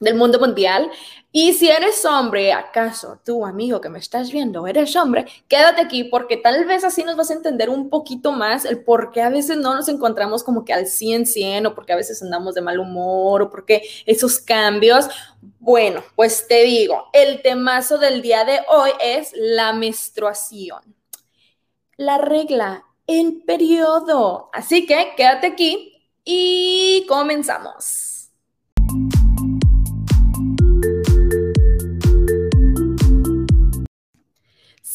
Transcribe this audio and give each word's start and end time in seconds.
del 0.00 0.14
mundo 0.14 0.38
mundial. 0.38 0.90
Y 1.30 1.52
si 1.52 1.68
eres 1.68 2.04
hombre, 2.04 2.52
acaso 2.52 3.20
tú, 3.24 3.44
amigo 3.44 3.80
que 3.80 3.88
me 3.88 3.98
estás 3.98 4.32
viendo, 4.32 4.66
eres 4.66 4.96
hombre, 4.96 5.26
quédate 5.46 5.82
aquí 5.82 6.04
porque 6.04 6.36
tal 6.36 6.64
vez 6.64 6.84
así 6.84 7.04
nos 7.04 7.16
vas 7.16 7.30
a 7.30 7.34
entender 7.34 7.68
un 7.68 7.90
poquito 7.90 8.32
más 8.32 8.64
el 8.64 8.82
por 8.82 9.10
qué 9.10 9.22
a 9.22 9.28
veces 9.28 9.58
no 9.58 9.74
nos 9.74 9.88
encontramos 9.88 10.42
como 10.42 10.64
que 10.64 10.72
al 10.72 10.86
100, 10.86 11.26
100 11.26 11.66
o 11.66 11.74
porque 11.74 11.92
a 11.92 11.96
veces 11.96 12.22
andamos 12.22 12.54
de 12.54 12.62
mal 12.62 12.78
humor 12.78 13.42
o 13.42 13.50
porque 13.50 13.82
esos 14.06 14.40
cambios. 14.40 15.08
Bueno, 15.60 16.02
pues 16.16 16.46
te 16.48 16.62
digo, 16.62 17.08
el 17.12 17.42
temazo 17.42 17.98
del 17.98 18.22
día 18.22 18.44
de 18.44 18.60
hoy 18.68 18.90
es 19.02 19.32
la 19.34 19.72
menstruación. 19.72 20.96
La 21.96 22.16
regla, 22.18 22.84
el 23.06 23.42
periodo. 23.44 24.50
Así 24.52 24.86
que 24.86 25.14
quédate 25.16 25.48
aquí 25.48 26.10
y 26.24 27.04
comenzamos. 27.08 28.17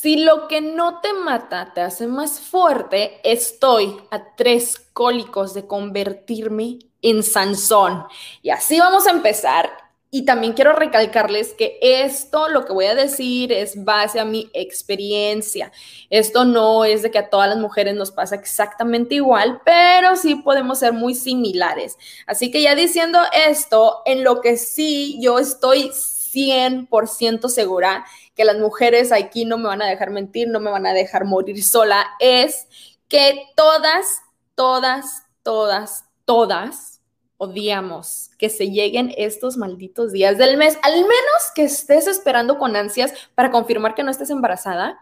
Si 0.03 0.17
lo 0.17 0.49
que 0.49 0.59
no 0.59 0.99
te 0.99 1.13
mata 1.13 1.71
te 1.73 1.79
hace 1.79 2.07
más 2.07 2.41
fuerte, 2.41 3.21
estoy 3.23 3.95
a 4.11 4.35
tres 4.35 4.77
cólicos 4.91 5.53
de 5.53 5.65
convertirme 5.65 6.79
en 7.01 7.23
Sansón. 7.23 8.03
Y 8.41 8.49
así 8.49 8.77
vamos 8.81 9.07
a 9.07 9.11
empezar. 9.11 9.69
Y 10.11 10.25
también 10.25 10.51
quiero 10.51 10.73
recalcarles 10.73 11.53
que 11.53 11.79
esto, 11.81 12.49
lo 12.49 12.65
que 12.65 12.73
voy 12.73 12.87
a 12.87 12.95
decir, 12.95 13.53
es 13.53 13.81
base 13.81 14.19
a 14.19 14.25
mi 14.25 14.49
experiencia. 14.53 15.71
Esto 16.09 16.43
no 16.43 16.83
es 16.83 17.01
de 17.01 17.09
que 17.09 17.19
a 17.19 17.29
todas 17.29 17.47
las 17.47 17.57
mujeres 17.57 17.95
nos 17.95 18.11
pasa 18.11 18.35
exactamente 18.35 19.15
igual, 19.15 19.61
pero 19.63 20.17
sí 20.17 20.35
podemos 20.35 20.79
ser 20.79 20.91
muy 20.91 21.15
similares. 21.15 21.97
Así 22.27 22.51
que 22.51 22.61
ya 22.61 22.75
diciendo 22.75 23.19
esto, 23.47 24.01
en 24.05 24.25
lo 24.25 24.41
que 24.41 24.57
sí 24.57 25.17
yo 25.21 25.39
estoy 25.39 25.93
100% 26.33 27.49
segura 27.49 28.05
que 28.35 28.45
las 28.45 28.57
mujeres 28.57 29.11
aquí 29.11 29.45
no 29.45 29.57
me 29.57 29.67
van 29.67 29.81
a 29.81 29.87
dejar 29.87 30.09
mentir, 30.09 30.47
no 30.47 30.59
me 30.59 30.71
van 30.71 30.85
a 30.85 30.93
dejar 30.93 31.25
morir 31.25 31.63
sola, 31.63 32.05
es 32.19 32.67
que 33.07 33.45
todas, 33.55 34.21
todas, 34.55 35.23
todas, 35.43 36.05
todas 36.25 37.01
odiamos 37.37 38.31
que 38.37 38.49
se 38.49 38.69
lleguen 38.69 39.13
estos 39.17 39.57
malditos 39.57 40.11
días 40.11 40.37
del 40.37 40.57
mes, 40.57 40.77
al 40.81 40.95
menos 40.95 41.51
que 41.53 41.65
estés 41.65 42.07
esperando 42.07 42.57
con 42.57 42.75
ansias 42.75 43.13
para 43.35 43.51
confirmar 43.51 43.95
que 43.95 44.03
no 44.03 44.11
estés 44.11 44.29
embarazada 44.29 44.99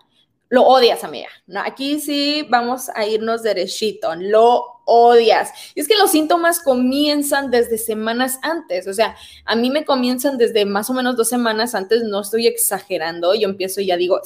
lo 0.52 0.64
odias, 0.64 1.06
amiga. 1.06 1.30
No, 1.48 1.62
aquí 1.62 2.02
sí 2.02 2.46
vamos 2.50 2.90
a 2.94 3.06
irnos 3.06 3.42
derechito, 3.42 4.14
lo 4.16 4.82
odias. 4.86 5.50
Y 5.76 5.80
es 5.80 5.88
que 5.88 5.96
los 5.96 6.12
síntomas 6.12 6.60
comienzan 6.60 7.50
desde 7.50 7.78
semanas 7.78 8.38
antes, 8.42 8.86
o 8.86 8.94
sea, 8.94 9.16
a 9.46 9.56
mí 9.56 9.70
me 9.70 9.86
comienzan 9.86 10.38
desde 10.38 10.66
más 10.66 10.90
o 10.90 10.94
menos 10.94 11.16
dos 11.16 11.30
semanas 11.30 11.74
antes, 11.74 12.04
no 12.04 12.20
estoy 12.20 12.48
exagerando, 12.48 13.34
yo 13.34 13.48
empiezo 13.48 13.80
y 13.80 13.86
ya 13.86 13.96
digo, 13.96 14.20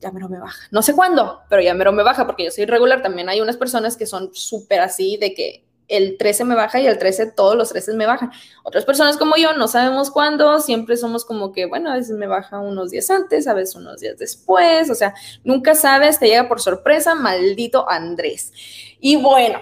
ya 0.00 0.10
mero 0.12 0.30
me 0.30 0.40
baja. 0.40 0.66
No 0.70 0.80
sé 0.80 0.94
cuándo, 0.94 1.42
pero 1.50 1.60
ya 1.60 1.74
mero 1.74 1.92
me 1.92 2.02
baja 2.02 2.24
porque 2.24 2.44
yo 2.44 2.50
soy 2.50 2.64
regular. 2.64 3.02
También 3.02 3.28
hay 3.28 3.42
unas 3.42 3.58
personas 3.58 3.98
que 3.98 4.06
son 4.06 4.30
súper 4.32 4.80
así 4.80 5.18
de 5.18 5.34
que 5.34 5.66
el 5.88 6.16
13 6.16 6.44
me 6.44 6.54
baja 6.54 6.80
y 6.80 6.86
el 6.86 6.98
13 6.98 7.32
todos 7.32 7.56
los 7.56 7.68
13 7.68 7.94
me 7.94 8.06
bajan. 8.06 8.30
Otras 8.62 8.84
personas 8.84 9.16
como 9.16 9.36
yo 9.36 9.52
no 9.54 9.68
sabemos 9.68 10.10
cuándo, 10.10 10.60
siempre 10.60 10.96
somos 10.96 11.24
como 11.24 11.52
que, 11.52 11.66
bueno, 11.66 11.90
a 11.90 11.94
veces 11.94 12.16
me 12.16 12.26
baja 12.26 12.58
unos 12.58 12.90
días 12.90 13.10
antes, 13.10 13.46
a 13.46 13.54
veces 13.54 13.76
unos 13.76 14.00
días 14.00 14.18
después, 14.18 14.90
o 14.90 14.94
sea, 14.94 15.14
nunca 15.44 15.74
sabes, 15.74 16.18
te 16.18 16.26
llega 16.26 16.48
por 16.48 16.60
sorpresa, 16.60 17.14
maldito 17.14 17.88
Andrés. 17.88 18.52
Y 19.00 19.16
bueno, 19.16 19.58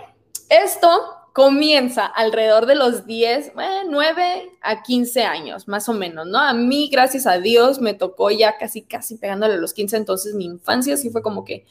esto 0.49 0.89
comienza 1.33 2.05
alrededor 2.05 2.67
de 2.67 2.75
los 2.75 3.07
10, 3.07 3.53
9 3.89 4.59
a 4.61 4.83
15 4.83 5.23
años, 5.23 5.67
más 5.67 5.89
o 5.89 5.95
menos, 5.95 6.27
¿no? 6.27 6.39
A 6.39 6.53
mí, 6.53 6.91
gracias 6.93 7.27
a 7.27 7.39
Dios, 7.39 7.81
me 7.81 7.95
tocó 7.95 8.31
ya 8.31 8.59
casi, 8.59 8.83
casi 8.83 9.17
pegándole 9.17 9.55
a 9.55 9.59
los 9.59 9.73
15, 9.73 9.97
entonces 9.97 10.35
mi 10.35 10.45
infancia 10.45 10.97
sí 10.97 11.09
fue 11.11 11.23
como 11.23 11.45
que 11.45 11.65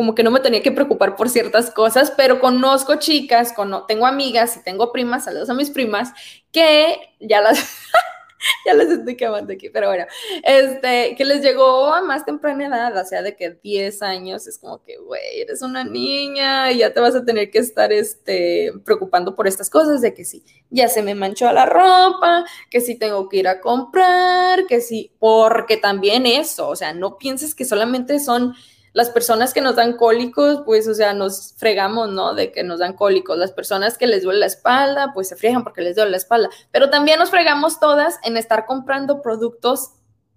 como 0.00 0.14
que 0.14 0.22
no 0.22 0.30
me 0.30 0.40
tenía 0.40 0.62
que 0.62 0.72
preocupar 0.72 1.14
por 1.14 1.28
ciertas 1.28 1.70
cosas, 1.70 2.10
pero 2.16 2.40
conozco 2.40 2.94
chicas, 2.94 3.52
tengo 3.86 4.06
amigas 4.06 4.56
y 4.56 4.64
tengo 4.64 4.92
primas, 4.92 5.24
saludos 5.24 5.50
a 5.50 5.54
mis 5.54 5.68
primas, 5.68 6.14
que 6.50 6.96
ya 7.20 7.42
las, 7.42 7.58
ya 8.64 8.72
les 8.72 8.88
estoy 8.88 9.14
quemando 9.14 9.52
aquí, 9.52 9.68
pero 9.68 9.88
bueno, 9.88 10.06
este, 10.42 11.14
que 11.16 11.24
les 11.26 11.42
llegó 11.42 11.92
a 11.92 12.00
más 12.00 12.24
temprana 12.24 12.68
edad, 12.68 12.96
o 12.96 13.04
sea, 13.04 13.20
de 13.20 13.36
que 13.36 13.50
10 13.62 14.00
años, 14.00 14.46
es 14.46 14.56
como 14.56 14.82
que, 14.82 14.96
güey, 14.96 15.42
eres 15.42 15.60
una 15.60 15.84
niña 15.84 16.72
y 16.72 16.78
ya 16.78 16.94
te 16.94 17.00
vas 17.00 17.14
a 17.14 17.26
tener 17.26 17.50
que 17.50 17.58
estar, 17.58 17.92
este, 17.92 18.72
preocupando 18.86 19.36
por 19.36 19.46
estas 19.46 19.68
cosas, 19.68 20.00
de 20.00 20.14
que 20.14 20.24
sí, 20.24 20.42
ya 20.70 20.88
se 20.88 21.02
me 21.02 21.14
manchó 21.14 21.52
la 21.52 21.66
ropa, 21.66 22.46
que 22.70 22.80
sí 22.80 22.94
tengo 22.94 23.28
que 23.28 23.36
ir 23.36 23.48
a 23.48 23.60
comprar, 23.60 24.64
que 24.66 24.80
sí, 24.80 25.12
porque 25.18 25.76
también 25.76 26.24
eso, 26.24 26.70
o 26.70 26.76
sea, 26.76 26.94
no 26.94 27.18
pienses 27.18 27.54
que 27.54 27.66
solamente 27.66 28.18
son 28.18 28.54
las 28.92 29.10
personas 29.10 29.54
que 29.54 29.60
nos 29.60 29.76
dan 29.76 29.96
cólicos, 29.96 30.62
pues, 30.64 30.88
o 30.88 30.94
sea, 30.94 31.14
nos 31.14 31.54
fregamos, 31.56 32.10
¿no? 32.10 32.34
De 32.34 32.50
que 32.50 32.64
nos 32.64 32.80
dan 32.80 32.94
cólicos. 32.94 33.38
Las 33.38 33.52
personas 33.52 33.96
que 33.96 34.06
les 34.06 34.22
duele 34.22 34.40
la 34.40 34.46
espalda, 34.46 35.12
pues 35.14 35.28
se 35.28 35.36
friegan 35.36 35.62
porque 35.62 35.80
les 35.80 35.96
duele 35.96 36.10
la 36.10 36.16
espalda. 36.16 36.50
Pero 36.72 36.90
también 36.90 37.18
nos 37.18 37.30
fregamos 37.30 37.78
todas 37.78 38.18
en 38.24 38.36
estar 38.36 38.66
comprando 38.66 39.22
productos 39.22 39.92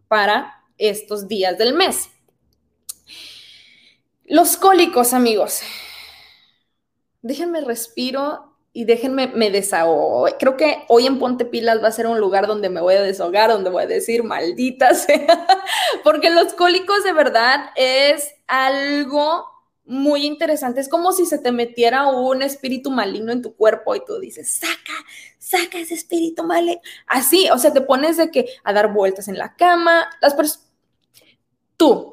para 0.07 0.63
estos 0.77 1.27
días 1.27 1.57
del 1.57 1.73
mes. 1.73 2.09
Los 4.25 4.57
cólicos, 4.57 5.13
amigos. 5.13 5.61
Déjenme 7.21 7.61
respiro 7.61 8.52
y 8.75 8.85
déjenme, 8.85 9.27
me 9.27 9.51
desahogo. 9.51 10.27
Creo 10.39 10.57
que 10.57 10.83
hoy 10.87 11.05
en 11.05 11.19
Ponte 11.19 11.45
Pilas 11.45 11.81
va 11.81 11.89
a 11.89 11.91
ser 11.91 12.07
un 12.07 12.19
lugar 12.19 12.47
donde 12.47 12.69
me 12.69 12.81
voy 12.81 12.95
a 12.95 13.03
desahogar, 13.03 13.51
donde 13.51 13.69
voy 13.69 13.83
a 13.83 13.87
decir 13.87 14.23
malditas, 14.23 15.05
porque 16.03 16.31
los 16.31 16.53
cólicos 16.53 17.03
de 17.03 17.13
verdad 17.13 17.69
es 17.75 18.33
algo 18.47 19.45
muy 19.85 20.25
interesante. 20.25 20.81
Es 20.81 20.89
como 20.89 21.11
si 21.11 21.27
se 21.27 21.37
te 21.37 21.51
metiera 21.51 22.07
un 22.07 22.41
espíritu 22.41 22.89
maligno 22.89 23.31
en 23.31 23.43
tu 23.43 23.55
cuerpo 23.55 23.95
y 23.95 24.03
tú 24.03 24.19
dices, 24.19 24.55
saca, 24.55 24.93
saca 25.37 25.77
ese 25.77 25.93
espíritu 25.93 26.43
maligno. 26.43 26.81
Así, 27.05 27.47
o 27.51 27.59
sea, 27.59 27.73
te 27.73 27.81
pones 27.81 28.17
de 28.17 28.31
que 28.31 28.47
a 28.63 28.73
dar 28.73 28.91
vueltas 28.91 29.27
en 29.27 29.37
la 29.37 29.55
cama, 29.55 30.09
las 30.19 30.33
personas, 30.33 30.67
tú, 31.77 32.12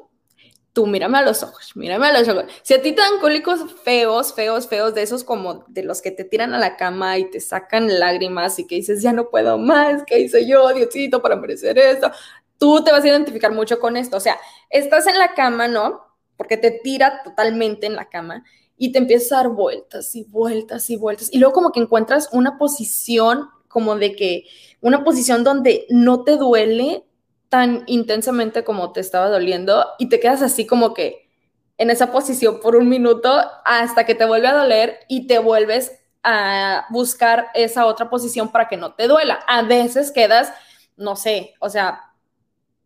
tú 0.73 0.87
mírame 0.87 1.17
a 1.17 1.21
los 1.21 1.43
ojos, 1.43 1.71
mírame 1.75 2.07
a 2.07 2.17
los 2.17 2.27
ojos. 2.27 2.45
Si 2.63 2.73
a 2.73 2.81
ti 2.81 2.93
te 2.93 3.01
dan 3.01 3.19
cólicos 3.19 3.59
feos, 3.83 4.33
feos, 4.33 4.67
feos, 4.67 4.93
de 4.93 5.01
esos 5.01 5.23
como 5.23 5.65
de 5.67 5.83
los 5.83 6.01
que 6.01 6.11
te 6.11 6.23
tiran 6.23 6.53
a 6.53 6.59
la 6.59 6.77
cama 6.77 7.17
y 7.17 7.29
te 7.29 7.39
sacan 7.39 7.99
lágrimas 7.99 8.57
y 8.59 8.67
que 8.67 8.75
dices, 8.75 9.01
ya 9.01 9.13
no 9.13 9.29
puedo 9.29 9.57
más, 9.57 10.03
¿qué 10.05 10.19
hice 10.19 10.47
yo, 10.47 10.69
Diosito, 10.73 11.21
para 11.21 11.35
merecer 11.35 11.77
esto? 11.77 12.11
Tú 12.57 12.83
te 12.83 12.91
vas 12.91 13.03
a 13.03 13.07
identificar 13.07 13.51
mucho 13.51 13.79
con 13.79 13.97
esto. 13.97 14.17
O 14.17 14.21
sea, 14.21 14.37
estás 14.69 15.07
en 15.07 15.17
la 15.17 15.33
cama, 15.33 15.67
¿no? 15.67 16.01
Porque 16.37 16.57
te 16.57 16.71
tira 16.71 17.21
totalmente 17.23 17.87
en 17.87 17.95
la 17.95 18.09
cama 18.09 18.43
y 18.77 18.91
te 18.91 18.99
empiezas 18.99 19.31
a 19.33 19.35
dar 19.37 19.49
vueltas 19.49 20.15
y 20.15 20.23
vueltas 20.23 20.89
y 20.89 20.95
vueltas. 20.95 21.29
Y 21.31 21.39
luego 21.39 21.53
como 21.53 21.71
que 21.71 21.81
encuentras 21.81 22.29
una 22.31 22.57
posición 22.57 23.49
como 23.67 23.95
de 23.95 24.15
que, 24.15 24.45
una 24.81 25.03
posición 25.03 25.43
donde 25.43 25.85
no 25.89 26.23
te 26.23 26.37
duele, 26.37 27.05
tan 27.51 27.83
intensamente 27.87 28.63
como 28.63 28.93
te 28.93 29.01
estaba 29.01 29.27
doliendo 29.27 29.85
y 29.99 30.07
te 30.07 30.21
quedas 30.21 30.41
así 30.41 30.65
como 30.65 30.93
que 30.93 31.29
en 31.77 31.89
esa 31.89 32.09
posición 32.09 32.61
por 32.61 32.77
un 32.77 32.87
minuto 32.87 33.43
hasta 33.65 34.05
que 34.05 34.15
te 34.15 34.23
vuelve 34.23 34.47
a 34.47 34.53
doler 34.53 34.99
y 35.09 35.27
te 35.27 35.37
vuelves 35.37 35.91
a 36.23 36.85
buscar 36.91 37.49
esa 37.53 37.87
otra 37.87 38.09
posición 38.09 38.53
para 38.53 38.69
que 38.69 38.77
no 38.77 38.93
te 38.93 39.05
duela. 39.09 39.43
A 39.49 39.63
veces 39.63 40.13
quedas, 40.13 40.53
no 40.95 41.17
sé, 41.17 41.53
o 41.59 41.69
sea, 41.69 42.13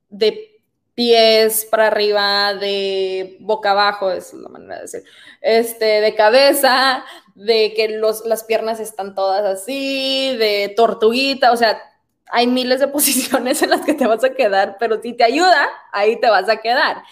de 0.10 0.60
pies 0.96 1.68
para 1.70 1.86
arriba, 1.86 2.56
de 2.56 3.38
boca 3.42 3.70
abajo, 3.70 4.10
es 4.10 4.34
la 4.34 4.50
manera 4.50 4.78
de 4.78 4.82
decir, 4.82 5.04
este, 5.42 6.02
de 6.02 6.16
cabeza, 6.16 7.06
de 7.36 7.72
que 7.76 7.90
los, 7.90 8.26
las 8.26 8.44
piernas 8.46 8.80
están 8.80 9.14
todas 9.14 9.46
así, 9.46 10.36
de 10.38 10.74
tortuguita, 10.76 11.52
o 11.52 11.56
sea, 11.56 11.80
hay 12.32 12.48
miles 12.48 12.80
de 12.80 12.88
posiciones 12.90 13.62
en 13.62 13.70
las 13.70 13.82
que 13.82 13.94
te 13.94 14.08
vas 14.08 14.24
a 14.24 14.34
quedar, 14.34 14.78
pero 14.80 15.02
si 15.02 15.14
te 15.14 15.24
ayuda, 15.24 15.68
ahí 15.92 16.20
te 16.20 16.30
vas 16.30 16.50
a 16.50 16.58
quedar. 16.58 17.04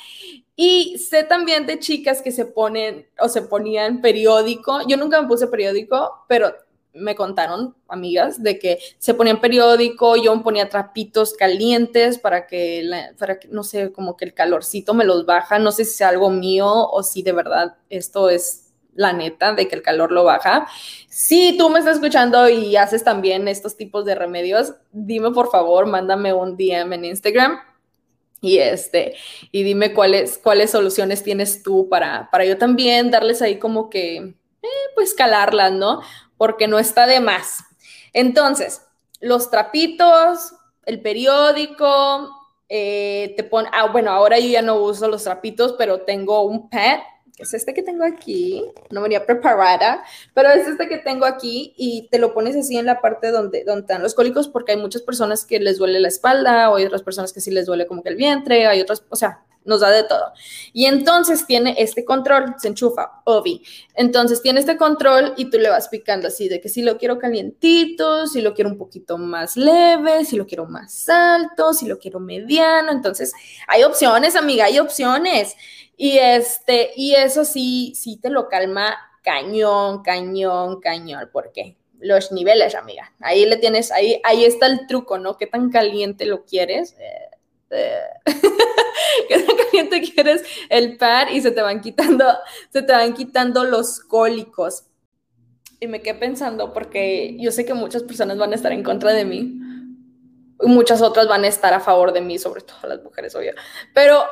Y 0.55 0.97
sé 0.99 1.23
también 1.23 1.65
de 1.65 1.79
chicas 1.79 2.21
que 2.21 2.31
se 2.31 2.45
ponen 2.45 3.07
o 3.19 3.27
se 3.27 3.41
ponían 3.41 4.01
periódico. 4.01 4.87
Yo 4.87 4.97
nunca 4.97 5.19
me 5.19 5.27
puse 5.27 5.47
periódico, 5.47 6.25
pero 6.27 6.53
me 6.93 7.15
contaron 7.15 7.75
amigas 7.87 8.41
de 8.41 8.59
que 8.59 8.79
se 8.99 9.13
ponían 9.13 9.41
periódico, 9.41 10.15
yo 10.15 10.35
me 10.35 10.43
ponía 10.43 10.69
trapitos 10.69 11.33
calientes 11.33 12.19
para 12.19 12.45
que, 12.45 12.87
para 13.17 13.39
que, 13.39 13.47
no 13.47 13.63
sé, 13.63 13.91
como 13.91 14.15
que 14.15 14.25
el 14.25 14.33
calorcito 14.33 14.93
me 14.93 15.05
los 15.05 15.25
baja, 15.25 15.59
no 15.59 15.71
sé 15.71 15.85
si 15.85 15.97
sea 15.97 16.09
algo 16.09 16.29
mío 16.29 16.67
o 16.67 17.03
si 17.03 17.23
de 17.23 17.31
verdad 17.31 17.77
esto 17.89 18.29
es 18.29 18.62
la 18.95 19.13
neta 19.13 19.53
de 19.53 19.67
que 19.67 19.75
el 19.75 19.81
calor 19.81 20.11
lo 20.11 20.23
baja. 20.23 20.67
Si 21.07 21.57
tú 21.57 21.69
me 21.69 21.79
estás 21.79 21.95
escuchando 21.95 22.49
y 22.49 22.75
haces 22.75 23.03
también 23.03 23.47
estos 23.47 23.75
tipos 23.75 24.05
de 24.05 24.15
remedios, 24.15 24.73
dime 24.91 25.31
por 25.31 25.49
favor, 25.49 25.85
mándame 25.85 26.33
un 26.33 26.57
DM 26.57 26.93
en 26.93 27.05
Instagram 27.05 27.59
y 28.41 28.57
este 28.57 29.15
y 29.51 29.63
dime 29.63 29.93
cuáles 29.93 30.37
cuáles 30.37 30.71
soluciones 30.71 31.23
tienes 31.23 31.63
tú 31.63 31.87
para 31.87 32.29
para 32.29 32.43
yo 32.43 32.57
también 32.57 33.09
darles 33.09 33.41
ahí 33.41 33.57
como 33.57 33.89
que 33.89 34.17
eh, 34.17 34.67
pues 34.95 35.13
calarlas, 35.13 35.71
¿no? 35.71 36.01
porque 36.43 36.67
no 36.67 36.77
está 36.77 37.05
de 37.07 37.21
más. 37.21 37.63
Entonces, 38.11 38.81
los 39.21 39.49
trapitos, 39.49 40.53
el 40.85 41.01
periódico, 41.01 42.29
eh, 42.67 43.33
te 43.37 43.45
pone, 43.45 43.69
ah, 43.71 43.87
bueno, 43.87 44.11
ahora 44.11 44.39
yo 44.39 44.49
ya 44.49 44.61
no 44.61 44.75
uso 44.75 45.07
los 45.07 45.23
trapitos, 45.23 45.75
pero 45.77 46.01
tengo 46.01 46.43
un 46.43 46.69
pad, 46.69 46.99
es 47.37 47.53
este 47.53 47.73
que 47.73 47.81
tengo 47.81 48.03
aquí, 48.03 48.63
no 48.91 49.01
venía 49.01 49.25
preparada, 49.25 50.03
pero 50.33 50.49
es 50.49 50.67
este 50.67 50.87
que 50.87 50.97
tengo 50.97 51.25
aquí 51.25 51.73
y 51.77 52.07
te 52.11 52.19
lo 52.19 52.33
pones 52.33 52.55
así 52.55 52.77
en 52.77 52.85
la 52.85 53.01
parte 53.01 53.31
donde, 53.31 53.63
donde 53.63 53.81
están 53.81 54.03
los 54.03 54.13
cólicos, 54.13 54.47
porque 54.47 54.73
hay 54.73 54.77
muchas 54.77 55.01
personas 55.01 55.45
que 55.45 55.59
les 55.59 55.77
duele 55.77 55.99
la 55.99 56.09
espalda, 56.09 56.69
o 56.69 56.75
hay 56.75 56.85
otras 56.85 57.01
personas 57.01 57.33
que 57.33 57.41
sí 57.41 57.51
les 57.51 57.65
duele 57.65 57.87
como 57.87 58.03
que 58.03 58.09
el 58.09 58.15
vientre, 58.15 58.67
hay 58.67 58.81
otras, 58.81 59.03
o 59.09 59.15
sea, 59.15 59.43
nos 59.65 59.81
da 59.81 59.89
de 59.89 60.03
todo. 60.03 60.33
Y 60.73 60.85
entonces 60.85 61.45
tiene 61.45 61.75
este 61.77 62.03
control, 62.05 62.55
se 62.57 62.67
enchufa, 62.67 63.21
Ovi. 63.25 63.63
Entonces 63.95 64.41
tiene 64.41 64.59
este 64.59 64.77
control 64.77 65.33
y 65.37 65.49
tú 65.49 65.57
le 65.57 65.69
vas 65.69 65.87
picando 65.87 66.27
así 66.27 66.49
de 66.49 66.59
que 66.59 66.69
si 66.69 66.81
lo 66.81 66.97
quiero 66.97 67.17
calientito, 67.19 68.27
si 68.27 68.41
lo 68.41 68.53
quiero 68.53 68.69
un 68.69 68.77
poquito 68.77 69.17
más 69.17 69.55
leve, 69.55 70.25
si 70.25 70.35
lo 70.35 70.45
quiero 70.45 70.65
más 70.65 71.07
alto, 71.09 71.73
si 71.73 71.87
lo 71.87 71.97
quiero 71.97 72.19
mediano. 72.19 72.91
Entonces 72.91 73.33
hay 73.67 73.83
opciones, 73.83 74.35
amiga, 74.35 74.65
hay 74.65 74.79
opciones. 74.79 75.55
Y 75.95 76.17
este, 76.17 76.91
y 76.95 77.15
eso 77.15 77.45
sí, 77.45 77.93
sí 77.95 78.17
te 78.17 78.29
lo 78.29 78.49
calma 78.49 78.97
cañón, 79.23 80.03
cañón, 80.03 80.79
cañón. 80.81 81.29
¿Por 81.31 81.51
qué? 81.51 81.77
Los 81.99 82.31
niveles, 82.31 82.75
amiga. 82.75 83.13
Ahí 83.19 83.45
le 83.45 83.57
tienes, 83.57 83.91
ahí, 83.91 84.19
ahí 84.23 84.45
está 84.45 84.67
el 84.67 84.87
truco, 84.87 85.17
¿no? 85.17 85.37
¿Qué 85.37 85.47
tan 85.47 85.69
caliente 85.69 86.25
lo 86.25 86.45
quieres? 86.45 86.95
Eh, 86.99 87.29
que 89.27 89.39
tan 89.39 89.55
caliente 89.55 90.01
quieres 90.01 90.43
el 90.69 90.97
par 90.97 91.31
y 91.31 91.41
se 91.41 91.51
te 91.51 91.61
van 91.61 91.81
quitando, 91.81 92.25
se 92.71 92.81
te 92.81 92.93
van 92.93 93.13
quitando 93.13 93.63
los 93.63 93.99
cólicos. 93.99 94.85
Y 95.79 95.87
me 95.87 96.01
quedé 96.01 96.15
pensando 96.15 96.71
porque 96.71 97.35
yo 97.39 97.51
sé 97.51 97.65
que 97.65 97.73
muchas 97.73 98.03
personas 98.03 98.37
van 98.37 98.51
a 98.51 98.55
estar 98.55 98.71
en 98.71 98.83
contra 98.83 99.11
de 99.11 99.25
mí 99.25 99.59
y 100.61 100.67
muchas 100.67 101.01
otras 101.01 101.27
van 101.27 101.43
a 101.43 101.47
estar 101.47 101.73
a 101.73 101.81
favor 101.81 102.13
de 102.13 102.21
mí, 102.21 102.37
sobre 102.39 102.61
todo 102.61 102.87
las 102.87 103.03
mujeres, 103.03 103.35
obvio. 103.35 103.53
Pero 103.93 104.23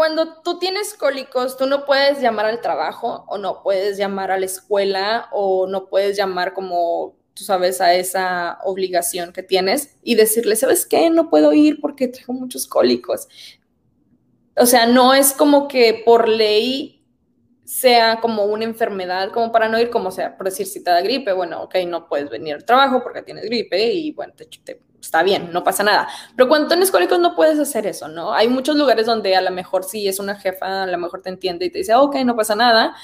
cuando 0.00 0.40
tú 0.40 0.58
tienes 0.58 0.94
cólicos, 0.94 1.58
tú 1.58 1.66
no 1.66 1.84
puedes 1.84 2.22
llamar 2.22 2.46
al 2.46 2.62
trabajo 2.62 3.26
o 3.28 3.36
no 3.36 3.62
puedes 3.62 3.98
llamar 3.98 4.30
a 4.30 4.38
la 4.38 4.46
escuela 4.46 5.28
o 5.30 5.66
no 5.66 5.90
puedes 5.90 6.16
llamar 6.16 6.54
como 6.54 7.18
tú 7.34 7.44
sabes, 7.44 7.82
a 7.82 7.92
esa 7.92 8.60
obligación 8.64 9.34
que 9.34 9.42
tienes 9.42 9.98
y 10.02 10.14
decirle, 10.14 10.56
¿sabes 10.56 10.86
qué? 10.86 11.10
No 11.10 11.28
puedo 11.28 11.52
ir 11.52 11.82
porque 11.82 12.08
traigo 12.08 12.32
muchos 12.32 12.66
cólicos. 12.66 13.28
O 14.56 14.64
sea, 14.64 14.86
no 14.86 15.12
es 15.12 15.34
como 15.34 15.68
que 15.68 16.00
por 16.02 16.30
ley 16.30 17.04
sea 17.66 18.20
como 18.22 18.44
una 18.46 18.64
enfermedad, 18.64 19.30
como 19.32 19.52
para 19.52 19.68
no 19.68 19.78
ir 19.78 19.90
como 19.90 20.10
sea, 20.10 20.34
por 20.34 20.46
decir, 20.46 20.66
si 20.66 20.82
te 20.82 20.90
da 20.90 21.02
gripe, 21.02 21.34
bueno, 21.34 21.64
ok, 21.64 21.74
no 21.86 22.08
puedes 22.08 22.30
venir 22.30 22.54
al 22.54 22.64
trabajo 22.64 23.02
porque 23.02 23.20
tienes 23.20 23.44
gripe 23.44 23.92
y 23.92 24.12
bueno, 24.12 24.32
te, 24.32 24.80
está 25.00 25.22
bien, 25.22 25.50
no 25.52 25.64
pasa 25.64 25.82
nada. 25.82 26.08
Pero 26.36 26.48
cuando 26.48 26.68
tienes 26.68 26.90
cólicos 26.90 27.18
no 27.18 27.34
puedes 27.34 27.58
hacer 27.58 27.86
eso, 27.86 28.08
¿no? 28.08 28.32
Hay 28.32 28.48
muchos 28.48 28.76
lugares 28.76 29.06
donde 29.06 29.34
a 29.36 29.40
lo 29.40 29.50
mejor 29.50 29.84
sí 29.84 30.06
es 30.08 30.18
una 30.18 30.36
jefa, 30.36 30.84
a 30.84 30.86
lo 30.86 30.98
mejor 30.98 31.22
te 31.22 31.30
entiende 31.30 31.66
y 31.66 31.70
te 31.70 31.78
dice, 31.78 31.94
ok, 31.94 32.16
no 32.24 32.36
pasa 32.36 32.54
nada, 32.54 32.94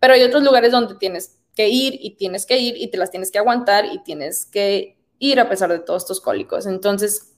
pero 0.00 0.14
hay 0.14 0.22
otros 0.22 0.42
lugares 0.42 0.72
donde 0.72 0.94
tienes 0.96 1.38
que 1.54 1.68
ir 1.68 1.98
y 2.00 2.16
tienes 2.16 2.46
que 2.46 2.58
ir 2.58 2.76
y 2.76 2.88
te 2.88 2.98
las 2.98 3.10
tienes 3.10 3.30
que 3.30 3.38
aguantar 3.38 3.86
y 3.86 4.02
tienes 4.02 4.46
que 4.46 4.98
ir 5.18 5.40
a 5.40 5.48
pesar 5.48 5.70
de 5.70 5.78
todos 5.78 6.02
estos 6.02 6.20
cólicos. 6.20 6.66
Entonces, 6.66 7.34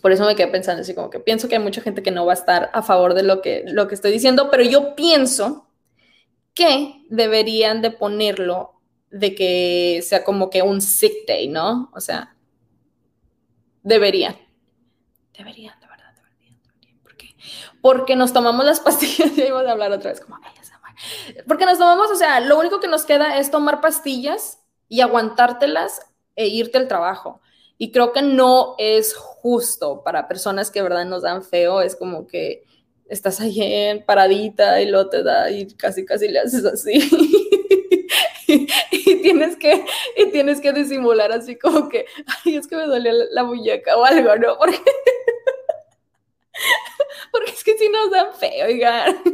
por 0.00 0.12
eso 0.12 0.24
me 0.24 0.34
quedé 0.34 0.48
pensando 0.48 0.82
así 0.82 0.94
como 0.94 1.10
que 1.10 1.20
pienso 1.20 1.48
que 1.48 1.56
hay 1.56 1.62
mucha 1.62 1.80
gente 1.80 2.02
que 2.02 2.10
no 2.10 2.24
va 2.24 2.32
a 2.32 2.36
estar 2.36 2.70
a 2.72 2.82
favor 2.82 3.14
de 3.14 3.22
lo 3.22 3.42
que, 3.42 3.64
lo 3.66 3.88
que 3.88 3.94
estoy 3.94 4.12
diciendo, 4.12 4.48
pero 4.50 4.62
yo 4.62 4.94
pienso 4.94 5.68
que 6.54 7.04
deberían 7.08 7.82
de 7.82 7.90
ponerlo 7.90 8.80
de 9.10 9.34
que 9.34 10.00
sea 10.02 10.24
como 10.24 10.50
que 10.50 10.62
un 10.62 10.80
sick 10.80 11.26
day, 11.26 11.48
¿no? 11.48 11.90
O 11.94 12.00
sea, 12.00 12.31
deberían. 13.82 14.36
Deberían, 15.36 15.78
de 15.80 15.86
verdad, 15.86 16.14
deberían, 16.14 16.60
deberían. 16.62 16.98
¿Por 17.02 17.16
qué? 17.16 17.34
Porque 17.80 18.16
nos 18.16 18.32
tomamos 18.32 18.64
las 18.64 18.80
pastillas, 18.86 19.34
ya 19.36 19.46
iba 19.46 19.60
a 19.60 19.70
hablar 19.70 19.92
otra 19.92 20.10
vez 20.10 20.20
como, 20.20 20.38
porque 21.46 21.66
nos 21.66 21.78
tomamos, 21.78 22.10
o 22.10 22.16
sea, 22.16 22.40
lo 22.40 22.58
único 22.58 22.80
que 22.80 22.88
nos 22.88 23.04
queda 23.04 23.38
es 23.38 23.50
tomar 23.50 23.80
pastillas 23.80 24.58
y 24.88 25.00
aguantártelas 25.00 26.00
e 26.36 26.46
irte 26.46 26.78
al 26.78 26.88
trabajo. 26.88 27.40
Y 27.78 27.90
creo 27.90 28.12
que 28.12 28.22
no 28.22 28.74
es 28.78 29.14
justo 29.14 30.02
para 30.04 30.28
personas 30.28 30.70
que, 30.70 30.82
verdad, 30.82 31.04
nos 31.04 31.22
dan 31.22 31.42
feo. 31.42 31.80
Es 31.80 31.96
como 31.96 32.26
que 32.26 32.64
estás 33.08 33.40
ahí 33.40 33.60
en 33.60 34.04
paradita 34.04 34.80
y 34.80 34.86
lo 34.86 35.08
te 35.08 35.22
da 35.22 35.50
y 35.50 35.66
casi, 35.74 36.04
casi 36.04 36.28
le 36.28 36.38
haces 36.38 36.64
así. 36.64 36.92
y, 38.90 39.22
tienes 39.22 39.56
que, 39.56 39.84
y 40.16 40.26
tienes 40.26 40.60
que 40.60 40.72
disimular 40.72 41.32
así 41.32 41.56
como 41.56 41.88
que, 41.88 42.06
ay, 42.44 42.56
es 42.56 42.66
que 42.66 42.76
me 42.76 42.86
duele 42.86 43.12
la, 43.30 43.44
muñeca 43.44 43.96
o 43.96 44.04
algo, 44.04 44.36
¿no? 44.36 44.58
Porque, 44.58 44.78
porque 47.32 47.50
es 47.50 47.64
que 47.64 47.78
si 47.78 47.88
nos 47.88 48.10
dan 48.10 48.34
feo, 48.34 48.66
oigan. 48.66 49.16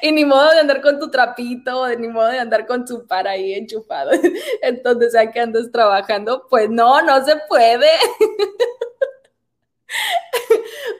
Y 0.00 0.12
ni 0.12 0.24
modo 0.24 0.52
de 0.52 0.60
andar 0.60 0.80
con 0.80 1.00
tu 1.00 1.10
trapito, 1.10 1.88
ni 1.96 2.06
modo 2.06 2.28
de 2.28 2.38
andar 2.38 2.64
con 2.64 2.84
tu 2.84 3.08
par 3.08 3.26
ahí 3.26 3.54
enchufado. 3.54 4.12
Entonces, 4.62 5.14
ya 5.14 5.32
que 5.32 5.40
andas 5.40 5.72
trabajando, 5.72 6.46
pues 6.48 6.70
no, 6.70 7.02
no 7.02 7.24
se 7.24 7.34
puede. 7.48 7.90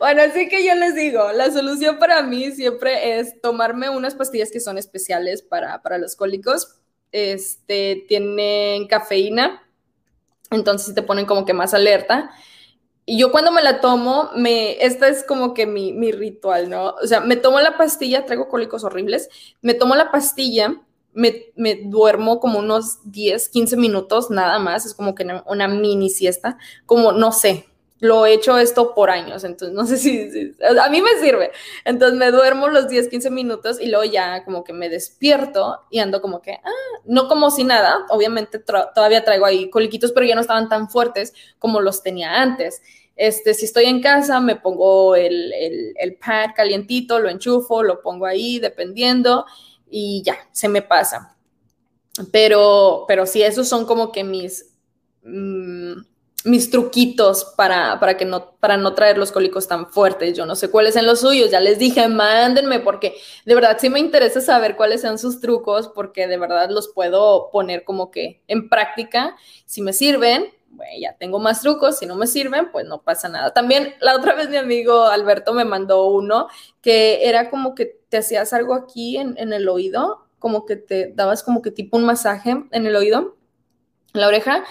Bueno, 0.01 0.23
así 0.23 0.49
que 0.49 0.65
yo 0.67 0.75
les 0.75 0.95
digo, 0.95 1.33
la 1.33 1.51
solución 1.51 1.99
para 1.99 2.23
mí 2.23 2.51
siempre 2.51 3.19
es 3.19 3.41
tomarme 3.41 3.89
unas 3.91 4.15
pastillas 4.15 4.51
que 4.51 4.61
son 4.61 4.77
especiales 4.77 5.43
para, 5.43 5.81
para 5.83 5.99
los 5.99 6.17
cólicos. 6.17 6.81
Este, 7.15 8.05
tienen 8.09 8.89
cafeína, 8.89 9.63
entonces 10.51 10.97
te 10.97 11.03
ponen 11.03 11.27
como 11.27 11.45
que 11.45 11.53
más 11.53 11.73
alerta. 11.73 12.33
Y 13.07 13.21
yo 13.21 13.31
cuando 13.31 13.53
me 13.53 13.63
la 13.63 13.81
tomo, 13.81 14.31
me, 14.35 14.85
esta 14.85 15.07
es 15.07 15.23
como 15.23 15.55
que 15.55 15.65
mi, 15.65 16.11
ritual, 16.11 16.69
¿no? 16.69 16.97
O 17.01 17.07
sea, 17.07 17.21
me 17.21 17.37
tomo 17.37 17.61
la 17.61 17.77
pastilla, 17.77 18.27
traigo 18.27 18.49
cólicos 18.49 18.83
horribles, 18.83 19.29
me 19.63 19.75
tomo 19.75 19.95
la 19.95 20.11
pastilla, 20.11 20.83
me, 21.13 21.53
me, 21.55 21.77
duermo 21.85 22.41
como 22.41 22.59
unos 22.59 22.99
10, 23.05 23.49
15 23.49 23.77
minutos 23.77 24.31
nada 24.31 24.59
más, 24.59 24.85
es 24.85 24.93
como 24.93 25.15
que 25.15 25.25
una 25.47 25.69
mini 25.69 26.11
siesta, 26.11 26.59
como 26.85 27.13
no 27.13 27.31
sé, 27.31 27.69
lo 28.01 28.27
he 28.27 28.35
hecho 28.35 28.59
esto 28.59 28.95
por 28.95 29.11
años, 29.11 29.45
entonces 29.45 29.75
no 29.75 29.87
sé 29.87 29.97
si, 29.97 30.55
a 30.79 30.89
mí 30.91 31.01
me 31.01 31.19
sirve. 31.21 31.53
Entonces 31.85 32.19
me 32.19 32.31
duermo 32.31 32.69
los 32.69 32.89
10, 32.89 33.09
15 33.09 33.31
minutos 33.31 33.81
y 33.81 33.89
luego 33.89 34.05
ya 34.05 34.45
como 34.45 34.65
que 34.65 34.73
me 34.73 34.89
despierto 34.89 35.81
y 35.91 36.01
ando 36.01 36.21
como 36.21 36.43
que, 36.43 36.53
ah, 36.53 37.01
no 37.05 37.29
como 37.29 37.51
si 37.51 37.65
nada, 37.65 38.07
obviamente 38.11 38.59
todavía 38.59 39.25
traigo 39.25 39.47
ahí 39.47 39.71
coliquitos, 39.71 40.13
pero 40.13 40.27
ya 40.27 40.35
no 40.35 40.41
estaban 40.41 40.69
tan 40.69 40.89
fuertes 40.89 41.33
como 41.59 41.81
los 41.81 42.03
tenía 42.03 42.43
antes. 42.43 42.83
Este, 43.17 43.55
si 43.55 43.67
estoy 43.67 43.85
en 43.85 44.03
casa, 44.03 44.41
me 44.41 44.57
pongo 44.57 45.15
el, 45.15 45.53
el, 45.53 45.95
el 45.97 46.19
calientito, 46.55 47.21
lo 47.21 47.29
enchufo, 47.29 47.83
lo 47.83 48.03
pongo 48.03 48.27
ahí, 48.27 48.59
dependiendo, 48.59 49.47
y 49.89 50.23
ya, 50.25 50.37
se 50.51 50.69
me 50.69 50.83
pasa. 50.83 51.37
Pero, 52.33 53.05
pero 53.07 53.27
sí, 53.27 53.43
esos 53.43 53.69
son 53.69 53.87
como 53.87 54.11
que 54.13 54.25
mis... 54.25 54.73
Mm, 55.23 56.14
mis 56.45 56.71
truquitos 56.71 57.55
para, 57.57 57.99
para, 57.99 58.17
que 58.17 58.27
no, 58.27 58.53
para 58.61 58.77
no 58.77 58.95
traer 58.95 59.17
los 59.17 59.33
cólicos 59.33 59.67
tan 59.67 59.91
fuertes. 59.91 60.37
Yo 60.37 60.45
no 60.45 60.57
sé 60.57 60.71
cuáles 60.71 60.95
son 60.95 61.07
los 61.07 61.21
suyos, 61.21 61.51
ya 61.51 61.61
les 61.61 61.79
dije, 61.79 62.07
mándenme 62.09 62.81
porque 62.81 63.17
de 63.47 63.55
verdad 63.55 63.79
sí 63.81 63.89
me 63.89 63.99
interesa 63.99 64.41
saber 64.41 64.77
cuáles 64.77 65.01
son 65.01 65.19
sus 65.19 65.41
trucos 65.41 65.89
porque 65.89 66.27
de 66.27 66.37
verdad 66.37 66.69
los 66.71 66.89
puedo 66.89 67.51
poner 67.51 67.85
como 67.85 68.11
que 68.11 68.43
en 68.47 68.69
práctica. 68.69 69.37
Si 69.65 69.81
me 69.81 69.95
sirven, 69.95 70.53
bueno, 70.69 70.93
ya 71.01 71.17
tengo 71.17 71.39
más 71.39 71.63
trucos, 71.63 71.99
si 71.99 72.07
no 72.07 72.15
me 72.15 72.27
sirven, 72.27 72.71
pues 72.71 72.85
no 72.87 73.03
pasa 73.03 73.29
nada. 73.29 73.55
También 73.55 73.95
la 74.01 74.15
otra 74.15 74.35
vez 74.35 74.51
mi 74.51 74.57
amigo 74.57 75.05
Alberto 75.05 75.55
me 75.55 75.65
mandó 75.65 76.09
uno 76.09 76.49
que 76.83 77.27
era 77.27 77.49
como 77.49 77.75
que 77.75 78.01
te 78.09 78.19
hacías 78.19 78.53
algo 78.53 78.75
aquí 78.75 79.17
en, 79.17 79.35
en 79.39 79.55
el 79.55 79.67
oído, 79.69 80.27
como 80.39 80.67
que 80.67 80.77
te 80.77 81.11
dabas 81.15 81.43
como 81.43 81.63
que 81.63 81.71
tipo 81.71 81.97
un 81.97 82.05
masaje 82.05 82.51
en 82.71 82.87
el 82.87 82.95
oído, 82.97 83.37
en 84.13 84.21
la 84.21 84.29
oreja, 84.29 84.65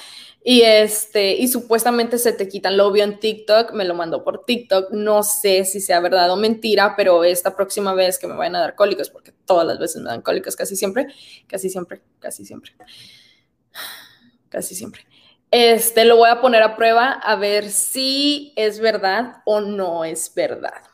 y 0.45 0.61
este, 0.61 1.35
y 1.35 1.47
supuestamente 1.47 2.17
se 2.17 2.33
te 2.33 2.49
quitan. 2.49 2.75
Lo 2.75 2.91
vio 2.91 3.05
en 3.05 3.19
TikTok, 3.19 3.71
me 3.73 3.85
lo 3.85 3.93
mandó 3.95 4.23
por 4.23 4.43
TikTok. 4.45 4.91
No 4.91 5.23
sé 5.23 5.63
si 5.63 5.79
sea 5.79 6.01
verdad 6.01 6.29
o 6.31 6.35
mentira, 6.35 6.95
pero 6.97 7.23
esta 7.23 7.55
próxima 7.55 7.93
vez 7.93 8.19
que 8.19 8.27
me 8.27 8.35
vayan 8.35 8.57
a 8.57 8.59
dar 8.59 8.75
cólicos, 8.75 9.09
porque 9.09 9.31
todas 9.45 9.65
las 9.65 9.79
veces 9.79 10.01
me 10.01 10.09
dan 10.09 10.21
cólicos 10.21 10.55
casi 10.55 10.75
siempre, 10.75 11.07
casi 11.47 11.69
siempre, 11.69 12.01
casi 12.19 12.43
siempre, 12.45 12.73
casi 14.49 14.75
siempre. 14.75 15.07
Este, 15.49 16.03
lo 16.03 16.17
voy 16.17 16.29
a 16.29 16.41
poner 16.41 16.63
a 16.63 16.75
prueba 16.75 17.11
a 17.11 17.35
ver 17.35 17.69
si 17.69 18.53
es 18.55 18.79
verdad 18.79 19.43
o 19.45 19.61
no 19.61 20.03
es 20.03 20.33
verdad. 20.35 20.92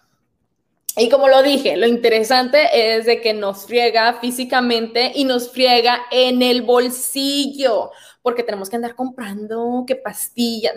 Y 1.00 1.08
como 1.08 1.30
lo 1.30 1.42
dije, 1.42 1.78
lo 1.78 1.88
interesante 1.88 2.68
es 2.74 3.06
de 3.06 3.22
que 3.22 3.34
nos 3.34 3.66
friega 3.66 4.20
físicamente 4.20 5.14
y 5.16 5.24
nos 5.24 5.50
friega 5.50 6.02
en 6.12 6.42
el 6.42 6.62
bolsillo 6.62 7.92
porque 8.22 8.44
tenemos 8.44 8.70
que 8.70 8.76
andar 8.76 8.96
comprando 8.96 9.86
pastillas, 10.04 10.74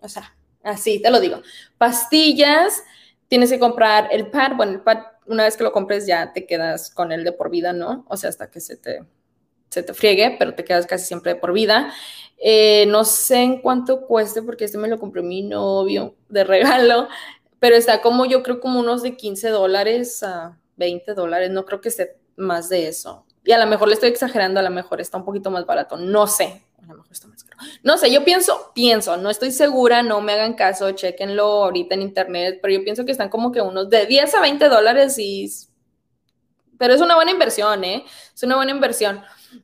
o 0.00 0.08
sea, 0.08 0.36
así 0.62 1.00
te 1.00 1.10
lo 1.10 1.20
digo, 1.20 1.40
pastillas, 1.78 2.82
tienes 3.28 3.50
que 3.50 3.58
comprar 3.58 4.08
el 4.12 4.28
pad, 4.30 4.52
bueno, 4.56 4.72
el 4.72 4.80
pad, 4.82 4.98
una 5.26 5.44
vez 5.44 5.56
que 5.56 5.64
lo 5.64 5.72
compres 5.72 6.06
ya 6.06 6.32
te 6.34 6.46
quedas 6.46 6.90
con 6.90 7.10
él 7.10 7.24
de 7.24 7.32
por 7.32 7.50
vida, 7.50 7.72
¿no? 7.72 8.04
O 8.08 8.16
sea, 8.16 8.28
hasta 8.28 8.50
que 8.50 8.60
se 8.60 8.76
te, 8.76 9.04
se 9.70 9.82
te 9.82 9.94
friegue, 9.94 10.36
pero 10.38 10.54
te 10.54 10.64
quedas 10.64 10.86
casi 10.86 11.06
siempre 11.06 11.34
de 11.34 11.40
por 11.40 11.52
vida. 11.52 11.92
Eh, 12.38 12.84
no 12.88 13.04
sé 13.04 13.42
en 13.42 13.60
cuánto 13.62 14.02
cueste, 14.02 14.42
porque 14.42 14.66
este 14.66 14.78
me 14.78 14.88
lo 14.88 14.98
compró 14.98 15.22
mi 15.22 15.42
novio 15.42 16.14
de 16.28 16.44
regalo, 16.44 17.08
pero 17.58 17.76
está 17.76 18.02
como 18.02 18.26
yo 18.26 18.42
creo 18.42 18.60
como 18.60 18.80
unos 18.80 19.02
de 19.02 19.16
15 19.16 19.48
dólares 19.50 20.22
a 20.22 20.58
20 20.76 21.14
dólares, 21.14 21.50
no 21.50 21.64
creo 21.64 21.80
que 21.80 21.88
esté 21.88 22.16
más 22.36 22.68
de 22.68 22.88
eso. 22.88 23.24
Y 23.44 23.52
a 23.52 23.58
lo 23.58 23.66
mejor 23.66 23.88
le 23.88 23.94
estoy 23.94 24.08
exagerando, 24.10 24.60
a 24.60 24.62
lo 24.62 24.70
mejor 24.70 25.00
está 25.00 25.18
un 25.18 25.24
poquito 25.24 25.50
más 25.50 25.64
barato, 25.66 25.96
no 25.96 26.26
sé, 26.26 26.66
a. 26.88 26.94
No 27.82 27.96
sé, 27.96 28.12
yo 28.12 28.24
pienso, 28.24 28.72
pienso, 28.74 29.16
no 29.16 29.30
estoy 29.30 29.50
segura, 29.52 30.02
no 30.02 30.20
me 30.20 30.32
hagan 30.32 30.54
caso, 30.54 30.90
chequenlo 30.92 31.64
ahorita 31.64 31.94
en 31.94 32.02
internet, 32.02 32.58
pero 32.60 32.74
yo 32.74 32.84
pienso 32.84 33.04
que 33.04 33.12
están 33.12 33.28
como 33.28 33.52
que 33.52 33.60
unos 33.60 33.88
de 33.88 34.06
10 34.06 34.34
a 34.34 34.40
20 34.40 34.68
dólares 34.68 35.18
y... 35.18 35.50
Pero 36.78 36.92
es 36.92 37.00
una 37.00 37.14
buena 37.14 37.30
inversión, 37.30 37.84
¿eh? 37.84 38.04
Es 38.34 38.42
una 38.42 38.56
buena 38.56 38.70
inversión. 38.70 39.22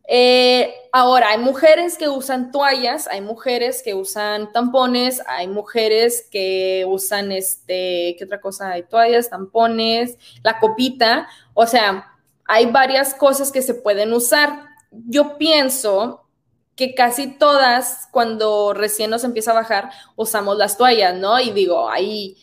Eh, 0.09 0.75
ahora, 0.93 1.31
hay 1.31 1.39
mujeres 1.39 1.97
que 1.97 2.09
usan 2.09 2.51
toallas, 2.51 3.07
hay 3.09 3.21
mujeres 3.21 3.83
que 3.83 3.95
usan 3.95 4.53
tampones, 4.53 5.23
hay 5.27 5.49
mujeres 5.49 6.27
que 6.31 6.85
usan 6.89 7.33
este, 7.33 8.17
¿qué 8.19 8.25
otra 8.25 8.41
cosa? 8.41 8.71
Hay 8.73 8.85
toallas, 8.85 9.31
tampones, 9.31 10.17
la 10.43 10.59
copita, 10.59 11.29
o 11.55 11.67
sea, 11.67 12.13
hay 12.47 12.67
varias 12.67 13.15
cosas 13.15 13.53
que 13.53 13.63
se 13.63 13.75
pueden 13.75 14.13
usar. 14.13 14.65
Yo 14.91 15.39
pienso 15.39 16.29
que 16.75 16.95
casi 16.95 17.39
todas, 17.39 18.09
cuando 18.11 18.73
recién 18.75 19.11
nos 19.11 19.25
empieza 19.25 19.53
a 19.53 19.55
bajar, 19.55 19.91
usamos 20.17 20.57
las 20.57 20.77
toallas, 20.77 21.15
¿no? 21.15 21.39
Y 21.39 21.51
digo, 21.51 21.89
ahí 21.89 22.37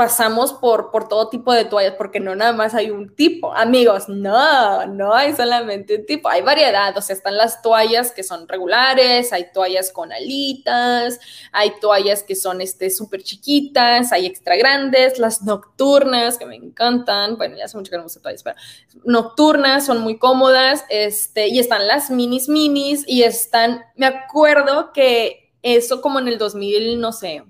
pasamos 0.00 0.54
por, 0.54 0.90
por 0.90 1.08
todo 1.08 1.28
tipo 1.28 1.52
de 1.52 1.66
toallas, 1.66 1.92
porque 1.98 2.20
no 2.20 2.34
nada 2.34 2.54
más 2.54 2.74
hay 2.74 2.90
un 2.90 3.14
tipo. 3.14 3.52
Amigos, 3.52 4.08
no, 4.08 4.86
no 4.86 5.12
hay 5.12 5.34
solamente 5.34 5.94
un 5.96 6.06
tipo, 6.06 6.30
hay 6.30 6.40
variedad. 6.40 6.96
O 6.96 7.02
sea, 7.02 7.14
están 7.14 7.36
las 7.36 7.60
toallas 7.60 8.10
que 8.10 8.22
son 8.22 8.48
regulares, 8.48 9.30
hay 9.34 9.52
toallas 9.52 9.92
con 9.92 10.10
alitas, 10.10 11.20
hay 11.52 11.72
toallas 11.82 12.22
que 12.22 12.34
son 12.34 12.62
este 12.62 12.88
súper 12.88 13.22
chiquitas, 13.22 14.10
hay 14.10 14.24
extra 14.24 14.56
grandes, 14.56 15.18
las 15.18 15.42
nocturnas, 15.42 16.38
que 16.38 16.46
me 16.46 16.56
encantan. 16.56 17.36
Bueno, 17.36 17.58
ya 17.58 17.66
hace 17.66 17.76
mucho 17.76 17.90
que 17.90 17.98
no 17.98 18.06
uso 18.06 18.20
toallas, 18.20 18.42
pero 18.42 18.56
nocturnas 19.04 19.84
son 19.84 20.00
muy 20.00 20.18
cómodas. 20.18 20.82
Este, 20.88 21.48
y 21.48 21.58
están 21.58 21.86
las 21.86 22.08
minis 22.10 22.48
minis 22.48 23.04
y 23.06 23.24
están, 23.24 23.82
me 23.96 24.06
acuerdo 24.06 24.94
que 24.94 25.52
eso 25.60 26.00
como 26.00 26.20
en 26.20 26.28
el 26.28 26.38
2000, 26.38 26.98
no 26.98 27.12
sé, 27.12 27.44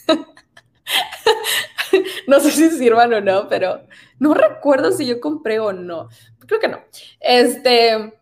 no 2.27 2.39
sé 2.39 2.51
si 2.51 2.69
sirvan 2.69 3.13
o 3.13 3.21
no, 3.21 3.47
pero 3.47 3.81
no 4.19 4.33
recuerdo 4.33 4.91
si 4.91 5.05
yo 5.05 5.19
compré 5.19 5.59
o 5.59 5.73
no. 5.73 6.09
Creo 6.47 6.59
que 6.59 6.67
no. 6.67 6.79
Este, 7.19 8.13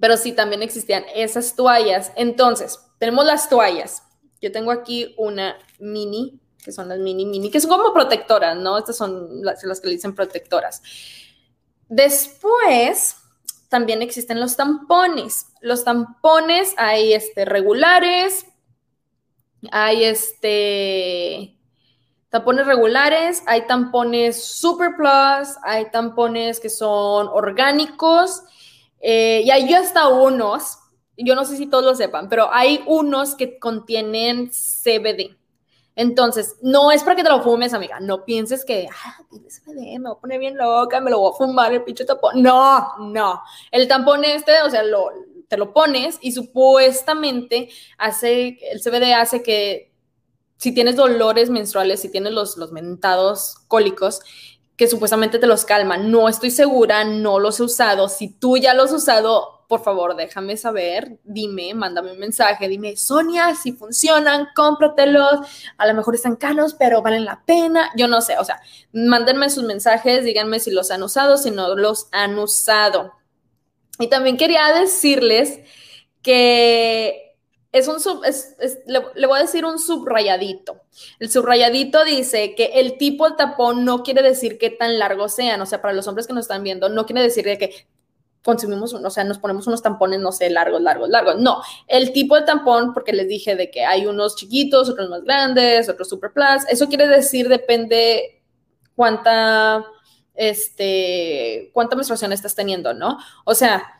pero 0.00 0.16
sí, 0.16 0.32
también 0.32 0.62
existían 0.62 1.04
esas 1.14 1.54
toallas. 1.54 2.12
Entonces, 2.16 2.80
tenemos 2.98 3.24
las 3.24 3.48
toallas. 3.48 4.02
Yo 4.40 4.52
tengo 4.52 4.70
aquí 4.70 5.14
una 5.16 5.56
mini, 5.78 6.40
que 6.62 6.72
son 6.72 6.88
las 6.88 6.98
mini, 6.98 7.26
mini, 7.26 7.50
que 7.50 7.60
son 7.60 7.70
como 7.70 7.92
protectoras, 7.92 8.56
¿no? 8.56 8.78
Estas 8.78 8.96
son 8.96 9.42
las, 9.42 9.80
que 9.80 9.86
le 9.86 9.94
dicen 9.94 10.14
protectoras. 10.14 10.82
Después, 11.88 13.16
también 13.68 14.02
existen 14.02 14.40
los 14.40 14.56
tampones. 14.56 15.46
Los 15.60 15.84
tampones 15.84 16.74
hay 16.76 17.14
este, 17.14 17.44
regulares, 17.44 18.46
hay 19.72 20.04
este, 20.04 21.57
tampones 22.30 22.66
regulares, 22.66 23.42
hay 23.46 23.66
tampones 23.66 24.42
Super 24.42 24.96
Plus, 24.96 25.56
hay 25.62 25.90
tampones 25.90 26.60
que 26.60 26.70
son 26.70 27.28
orgánicos 27.28 28.42
eh, 29.00 29.42
y 29.44 29.50
hay 29.50 29.72
hasta 29.72 30.08
unos, 30.08 30.78
yo 31.16 31.34
no 31.34 31.44
sé 31.44 31.56
si 31.56 31.66
todos 31.66 31.84
lo 31.84 31.94
sepan, 31.94 32.28
pero 32.28 32.52
hay 32.52 32.82
unos 32.86 33.34
que 33.34 33.58
contienen 33.58 34.50
CBD. 34.50 35.36
Entonces, 35.96 36.56
no 36.62 36.92
es 36.92 37.02
para 37.02 37.16
que 37.16 37.24
te 37.24 37.28
lo 37.28 37.42
fumes, 37.42 37.74
amiga. 37.74 37.98
No 37.98 38.24
pienses 38.24 38.64
que, 38.64 38.88
ah, 38.88 39.16
tiene 39.28 39.48
CBD, 39.48 39.98
me 39.98 40.08
voy 40.08 40.16
a 40.16 40.20
poner 40.20 40.38
bien 40.38 40.56
loca, 40.56 41.00
me 41.00 41.10
lo 41.10 41.18
voy 41.18 41.32
a 41.32 41.36
fumar 41.36 41.72
el 41.72 41.82
pinche 41.82 42.04
tampón. 42.04 42.40
No, 42.40 42.96
no. 42.98 43.42
El 43.72 43.88
tampón 43.88 44.24
este, 44.24 44.62
o 44.62 44.70
sea, 44.70 44.84
lo, 44.84 45.10
te 45.48 45.56
lo 45.56 45.72
pones 45.72 46.18
y 46.20 46.30
supuestamente 46.30 47.70
hace, 47.96 48.58
el 48.70 48.80
CBD 48.80 49.12
hace 49.12 49.42
que 49.42 49.87
si 50.58 50.72
tienes 50.72 50.96
dolores 50.96 51.50
menstruales, 51.50 52.00
si 52.00 52.10
tienes 52.10 52.32
los, 52.32 52.56
los 52.56 52.72
mentados 52.72 53.56
cólicos, 53.68 54.20
que 54.76 54.88
supuestamente 54.88 55.38
te 55.38 55.46
los 55.46 55.64
calman. 55.64 56.10
No 56.10 56.28
estoy 56.28 56.50
segura, 56.50 57.04
no 57.04 57.38
los 57.38 57.58
he 57.58 57.62
usado. 57.64 58.08
Si 58.08 58.28
tú 58.28 58.56
ya 58.56 58.74
los 58.74 58.86
has 58.86 59.02
usado, 59.02 59.64
por 59.68 59.82
favor, 59.82 60.16
déjame 60.16 60.56
saber, 60.56 61.18
dime, 61.24 61.74
mándame 61.74 62.12
un 62.12 62.18
mensaje, 62.18 62.68
dime, 62.68 62.96
Sonia, 62.96 63.54
si 63.54 63.72
funcionan, 63.72 64.48
cómpratelos. 64.54 65.40
A 65.78 65.86
lo 65.86 65.94
mejor 65.94 66.14
están 66.14 66.36
caros, 66.36 66.74
pero 66.74 67.02
valen 67.02 67.24
la 67.24 67.44
pena. 67.44 67.90
Yo 67.96 68.08
no 68.08 68.20
sé, 68.20 68.38
o 68.38 68.44
sea, 68.44 68.60
mándenme 68.92 69.50
sus 69.50 69.64
mensajes, 69.64 70.24
díganme 70.24 70.60
si 70.60 70.70
los 70.70 70.90
han 70.90 71.02
usado, 71.02 71.38
si 71.38 71.50
no 71.50 71.74
los 71.76 72.08
han 72.12 72.38
usado. 72.38 73.14
Y 73.98 74.08
también 74.08 74.36
quería 74.36 74.72
decirles 74.72 75.60
que 76.22 77.27
es 77.70 77.86
un 77.86 78.00
sub, 78.00 78.22
le, 78.86 79.26
voy 79.26 79.38
a 79.38 79.42
decir 79.42 79.64
un 79.64 79.78
subrayadito. 79.78 80.82
El 81.18 81.30
subrayadito 81.30 82.04
dice 82.04 82.54
que 82.54 82.66
el 82.74 82.96
tipo 82.96 83.28
de 83.28 83.36
tapón 83.36 83.84
no 83.84 84.02
quiere 84.02 84.22
decir 84.22 84.58
que 84.58 84.70
tan 84.70 84.98
largos 84.98 85.34
sean, 85.34 85.60
o 85.60 85.66
sea, 85.66 85.82
para 85.82 85.94
los 85.94 86.08
hombres 86.08 86.26
que 86.26 86.32
nos 86.32 86.44
están 86.44 86.62
viendo, 86.62 86.88
no 86.88 87.04
quiere 87.04 87.22
decir 87.22 87.44
que 87.58 87.86
consumimos, 88.42 88.94
o 88.94 89.10
sea, 89.10 89.24
nos 89.24 89.38
ponemos 89.38 89.66
unos 89.66 89.82
tampones, 89.82 90.20
no 90.20 90.32
sé, 90.32 90.48
largos, 90.48 90.80
largos, 90.80 91.10
largos. 91.10 91.38
No, 91.38 91.60
el 91.86 92.12
tipo 92.12 92.36
de 92.36 92.42
tampón, 92.42 92.94
porque 92.94 93.12
les 93.12 93.28
dije 93.28 93.56
de 93.56 93.70
que 93.70 93.84
hay 93.84 94.06
unos 94.06 94.36
chiquitos, 94.36 94.88
otros 94.88 95.10
más 95.10 95.22
grandes, 95.22 95.88
otros 95.90 96.08
super 96.08 96.32
plus, 96.32 96.64
eso 96.70 96.88
quiere 96.88 97.06
decir 97.06 97.48
depende 97.48 98.42
cuánta, 98.96 99.84
este, 100.34 101.70
cuánta 101.74 101.96
menstruación 101.96 102.32
estás 102.32 102.54
teniendo, 102.54 102.94
¿no? 102.94 103.18
O 103.44 103.54
sea, 103.54 103.97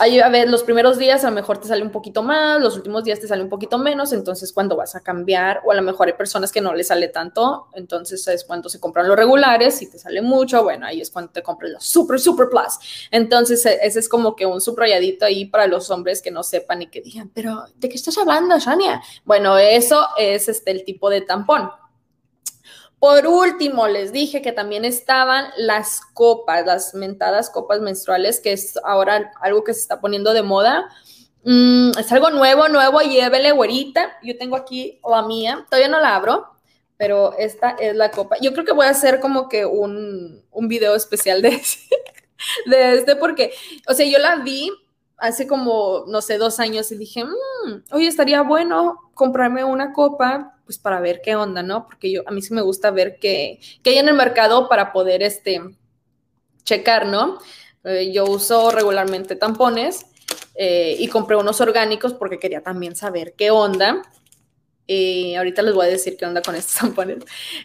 Ahí, 0.00 0.18
a 0.18 0.28
ver, 0.28 0.50
los 0.50 0.64
primeros 0.64 0.98
días 0.98 1.22
a 1.22 1.30
lo 1.30 1.36
mejor 1.36 1.58
te 1.58 1.68
sale 1.68 1.82
un 1.82 1.90
poquito 1.90 2.24
más, 2.24 2.60
los 2.60 2.74
últimos 2.74 3.04
días 3.04 3.20
te 3.20 3.28
sale 3.28 3.44
un 3.44 3.48
poquito 3.48 3.78
menos, 3.78 4.12
entonces 4.12 4.52
cuando 4.52 4.74
vas 4.74 4.96
a 4.96 5.00
cambiar, 5.00 5.60
o 5.64 5.70
a 5.70 5.74
lo 5.76 5.82
mejor 5.82 6.08
hay 6.08 6.14
personas 6.14 6.50
que 6.50 6.60
no 6.60 6.74
les 6.74 6.88
sale 6.88 7.06
tanto, 7.08 7.68
entonces 7.74 8.26
es 8.26 8.44
cuando 8.44 8.68
se 8.68 8.80
compran 8.80 9.06
los 9.06 9.16
regulares, 9.16 9.76
si 9.76 9.88
te 9.88 9.96
sale 10.00 10.20
mucho, 10.20 10.64
bueno, 10.64 10.84
ahí 10.86 11.00
es 11.00 11.12
cuando 11.12 11.30
te 11.30 11.44
compras 11.44 11.70
los 11.70 11.84
super, 11.84 12.18
super 12.18 12.48
plus. 12.48 13.08
Entonces 13.12 13.64
e, 13.66 13.78
ese 13.82 14.00
es 14.00 14.08
como 14.08 14.34
que 14.34 14.46
un 14.46 14.60
subrayadito 14.60 15.26
ahí 15.26 15.44
para 15.44 15.68
los 15.68 15.88
hombres 15.90 16.20
que 16.20 16.32
no 16.32 16.42
sepan 16.42 16.82
y 16.82 16.88
que 16.88 17.00
digan, 17.00 17.30
pero 17.32 17.64
¿de 17.76 17.88
qué 17.88 17.94
estás 17.94 18.18
hablando, 18.18 18.58
Shania? 18.58 19.00
Bueno, 19.24 19.56
eso 19.58 20.08
es 20.18 20.48
este, 20.48 20.72
el 20.72 20.84
tipo 20.84 21.08
de 21.08 21.20
tampón. 21.20 21.70
Por 23.04 23.26
último, 23.26 23.86
les 23.86 24.12
dije 24.12 24.40
que 24.40 24.50
también 24.50 24.86
estaban 24.86 25.50
las 25.58 26.00
copas, 26.14 26.64
las 26.64 26.94
mentadas 26.94 27.50
copas 27.50 27.82
menstruales, 27.82 28.40
que 28.40 28.54
es 28.54 28.78
ahora 28.82 29.30
algo 29.42 29.62
que 29.62 29.74
se 29.74 29.80
está 29.80 30.00
poniendo 30.00 30.32
de 30.32 30.42
moda. 30.42 30.88
Mm, 31.44 31.90
es 31.98 32.10
algo 32.12 32.30
nuevo, 32.30 32.66
nuevo, 32.70 33.02
llévele, 33.02 33.52
güerita. 33.52 34.16
Yo 34.22 34.38
tengo 34.38 34.56
aquí 34.56 35.02
la 35.06 35.20
mía, 35.20 35.66
todavía 35.68 35.90
no 35.90 36.00
la 36.00 36.16
abro, 36.16 36.46
pero 36.96 37.34
esta 37.36 37.76
es 37.78 37.94
la 37.94 38.10
copa. 38.10 38.36
Yo 38.40 38.54
creo 38.54 38.64
que 38.64 38.72
voy 38.72 38.86
a 38.86 38.92
hacer 38.92 39.20
como 39.20 39.50
que 39.50 39.66
un, 39.66 40.42
un 40.50 40.68
video 40.68 40.94
especial 40.94 41.42
de 41.42 41.60
de 42.64 42.94
este, 42.94 43.16
porque, 43.16 43.52
o 43.86 43.92
sea, 43.92 44.06
yo 44.06 44.18
la 44.18 44.36
vi 44.36 44.70
hace 45.18 45.46
como, 45.46 46.04
no 46.08 46.22
sé, 46.22 46.38
dos 46.38 46.58
años 46.58 46.90
y 46.90 46.96
dije, 46.96 47.22
mmm, 47.22 47.82
oye, 47.92 48.06
estaría 48.06 48.40
bueno 48.40 49.10
comprarme 49.12 49.62
una 49.62 49.92
copa 49.92 50.53
pues 50.64 50.78
para 50.78 51.00
ver 51.00 51.20
qué 51.22 51.36
onda, 51.36 51.62
¿no? 51.62 51.86
Porque 51.86 52.10
yo, 52.10 52.22
a 52.26 52.30
mí 52.30 52.42
sí 52.42 52.54
me 52.54 52.62
gusta 52.62 52.90
ver 52.90 53.18
qué, 53.20 53.60
hay 53.84 53.98
en 53.98 54.08
el 54.08 54.14
mercado 54.14 54.68
para 54.68 54.92
poder, 54.92 55.22
este, 55.22 55.60
checar, 56.64 57.06
¿no? 57.06 57.38
Eh, 57.84 58.12
yo 58.12 58.24
uso 58.24 58.70
regularmente 58.70 59.36
tampones 59.36 60.06
eh, 60.54 60.96
y 60.98 61.08
compré 61.08 61.36
unos 61.36 61.60
orgánicos 61.60 62.14
porque 62.14 62.38
quería 62.38 62.62
también 62.62 62.96
saber 62.96 63.34
qué 63.36 63.50
onda. 63.50 64.02
Y 64.86 65.34
ahorita 65.34 65.62
les 65.62 65.74
voy 65.74 65.86
a 65.86 65.90
decir 65.90 66.16
qué 66.16 66.26
onda 66.26 66.42
con 66.42 66.54
estos 66.54 66.74
tampones. 66.80 67.24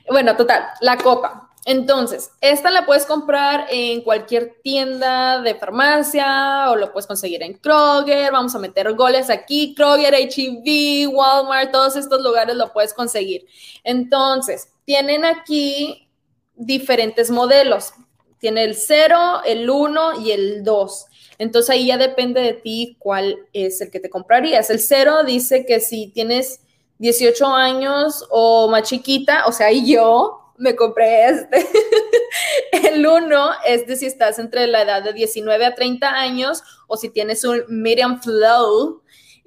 Bueno, 0.09 0.35
total, 0.35 0.65
la 0.81 0.97
copa. 0.97 1.48
Entonces, 1.69 2.31
esta 2.41 2.71
la 2.71 2.87
puedes 2.87 3.05
comprar 3.05 3.67
en 3.69 4.01
cualquier 4.01 4.59
tienda 4.63 5.39
de 5.39 5.53
farmacia 5.53 6.65
o 6.71 6.75
lo 6.75 6.91
puedes 6.91 7.05
conseguir 7.05 7.43
en 7.43 7.53
Kroger. 7.59 8.31
Vamos 8.31 8.55
a 8.55 8.57
meter 8.57 8.91
goles 8.95 9.29
aquí, 9.29 9.75
Kroger, 9.75 10.15
HEB, 10.15 11.13
Walmart, 11.13 11.71
todos 11.71 11.95
estos 11.95 12.23
lugares 12.23 12.55
lo 12.55 12.73
puedes 12.73 12.91
conseguir. 12.91 13.45
Entonces, 13.83 14.69
tienen 14.83 15.25
aquí 15.25 16.09
diferentes 16.55 17.29
modelos. 17.29 17.93
Tiene 18.39 18.63
el 18.63 18.73
0, 18.73 19.41
el 19.45 19.69
1 19.69 20.21
y 20.21 20.31
el 20.31 20.63
2. 20.63 21.05
Entonces 21.37 21.69
ahí 21.69 21.85
ya 21.85 21.99
depende 21.99 22.41
de 22.41 22.53
ti 22.53 22.95
cuál 22.97 23.45
es 23.53 23.79
el 23.79 23.91
que 23.91 23.99
te 23.99 24.09
comprarías. 24.09 24.71
El 24.71 24.79
0 24.79 25.23
dice 25.23 25.67
que 25.67 25.81
si 25.81 26.07
tienes 26.07 26.61
18 26.97 27.45
años 27.45 28.25
o 28.31 28.69
más 28.69 28.89
chiquita, 28.89 29.45
o 29.45 29.51
sea, 29.51 29.71
yo, 29.71 30.48
me 30.59 30.75
compré 30.75 31.25
este. 31.25 31.65
el 32.93 33.05
uno 33.05 33.51
es 33.65 33.87
de 33.87 33.95
si 33.95 34.05
estás 34.05 34.37
entre 34.39 34.67
la 34.67 34.83
edad 34.83 35.03
de 35.03 35.13
19 35.13 35.65
a 35.65 35.75
30 35.75 36.07
años 36.07 36.61
o 36.87 36.97
si 36.97 37.09
tienes 37.09 37.43
un 37.43 37.63
medium 37.67 38.21
flow. 38.21 39.01